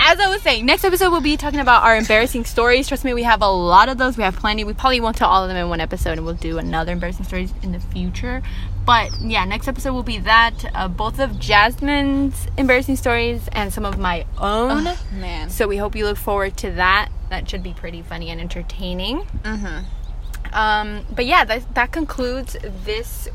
As 0.00 0.18
I 0.20 0.27
was 0.38 0.44
saying, 0.44 0.66
next 0.66 0.84
episode 0.84 1.10
we'll 1.10 1.20
be 1.20 1.36
talking 1.36 1.58
about 1.58 1.82
our 1.82 1.96
embarrassing 1.96 2.44
stories. 2.44 2.86
Trust 2.86 3.04
me, 3.04 3.12
we 3.12 3.24
have 3.24 3.42
a 3.42 3.48
lot 3.48 3.88
of 3.88 3.98
those. 3.98 4.16
We 4.16 4.22
have 4.22 4.36
plenty. 4.36 4.62
We 4.62 4.72
probably 4.72 5.00
won't 5.00 5.16
tell 5.16 5.28
all 5.28 5.42
of 5.42 5.48
them 5.48 5.56
in 5.56 5.68
one 5.68 5.80
episode, 5.80 6.12
and 6.12 6.24
we'll 6.24 6.34
do 6.34 6.58
another 6.58 6.92
embarrassing 6.92 7.24
stories 7.24 7.52
in 7.64 7.72
the 7.72 7.80
future. 7.80 8.40
But 8.86 9.10
yeah, 9.20 9.44
next 9.44 9.66
episode 9.66 9.94
will 9.94 10.04
be 10.04 10.18
that 10.18 10.64
uh, 10.76 10.86
both 10.86 11.18
of 11.18 11.40
Jasmine's 11.40 12.46
embarrassing 12.56 12.94
stories 12.94 13.48
and 13.50 13.72
some 13.72 13.84
of 13.84 13.98
my 13.98 14.26
own. 14.38 14.84
Man. 15.12 15.50
So 15.50 15.66
we 15.66 15.76
hope 15.76 15.96
you 15.96 16.04
look 16.04 16.16
forward 16.16 16.56
to 16.58 16.70
that. 16.70 17.08
That 17.30 17.50
should 17.50 17.64
be 17.64 17.72
pretty 17.72 18.02
funny 18.02 18.30
and 18.30 18.40
entertaining. 18.40 19.22
Mm-hmm. 19.42 20.54
Um, 20.54 21.04
but 21.10 21.26
yeah, 21.26 21.44
that 21.46 21.74
that 21.74 21.90
concludes 21.90 22.56
this 22.84 23.26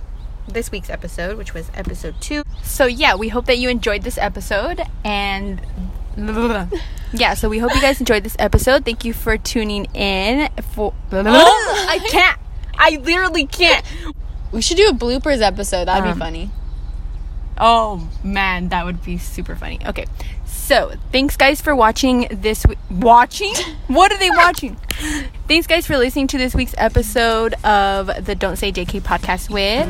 this 0.48 0.72
week's 0.72 0.90
episode, 0.90 1.38
which 1.38 1.54
was 1.54 1.70
episode 1.76 2.16
two. 2.22 2.44
So 2.64 2.86
yeah, 2.86 3.16
we 3.16 3.28
hope 3.28 3.46
that 3.48 3.58
you 3.58 3.68
enjoyed 3.68 4.04
this 4.04 4.18
episode 4.18 4.82
and 5.04 5.62
yeah, 7.14 7.34
so 7.34 7.50
we 7.50 7.60
hope 7.60 7.74
you 7.76 7.82
guys 7.82 8.00
enjoyed 8.00 8.24
this 8.24 8.36
episode. 8.40 8.86
Thank 8.86 9.04
you 9.06 9.14
for 9.14 9.38
tuning 9.38 9.86
in. 9.94 10.50
For 10.74 10.94
I 11.12 12.00
can't. 12.10 12.40
I 12.78 12.98
literally 12.98 13.46
can't. 13.46 13.86
We 14.52 14.62
should 14.62 14.78
do 14.78 14.88
a 14.90 14.94
bloopers 14.94 15.42
episode. 15.42 15.86
That'd 15.86 16.08
Um, 16.08 16.14
be 16.14 16.20
funny. 16.20 16.52
Oh 17.58 18.10
man, 18.24 18.70
that 18.70 18.86
would 18.86 19.04
be 19.04 19.18
super 19.18 19.56
funny. 19.56 19.80
Okay, 19.86 20.06
so 20.46 20.94
thanks 21.12 21.38
guys 21.38 21.62
for 21.62 21.76
watching 21.76 22.28
this. 22.32 22.64
W- 22.64 22.80
watching? 22.90 23.54
What 23.88 24.12
are 24.12 24.18
they 24.18 24.30
watching? 24.36 24.76
thanks 25.48 25.68
guys 25.68 25.86
for 25.86 25.98
listening 25.98 26.28
to 26.28 26.38
this 26.38 26.56
week's 26.56 26.74
episode 26.78 27.54
of 27.64 28.08
the 28.26 28.34
Don't 28.36 28.56
Say 28.58 28.72
JK 28.72 29.02
podcast 29.02 29.50
with 29.52 29.88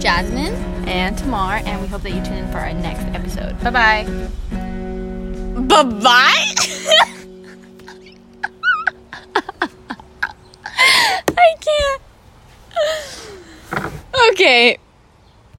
Jasmine. 0.00 0.54
and 0.88 1.16
Tamar, 1.18 1.56
and 1.64 1.82
we 1.82 1.88
hope 1.88 2.02
that 2.02 2.10
you 2.12 2.22
tune 2.24 2.34
in 2.38 2.50
for 2.52 2.58
our 2.58 2.72
next 2.72 3.02
episode. 3.14 3.58
Bye 3.62 3.70
bye. 4.50 4.75
Bye 5.56 5.82
bye. 5.84 6.54
I 11.38 11.54
can't. 11.60 12.02
Okay. 14.32 14.78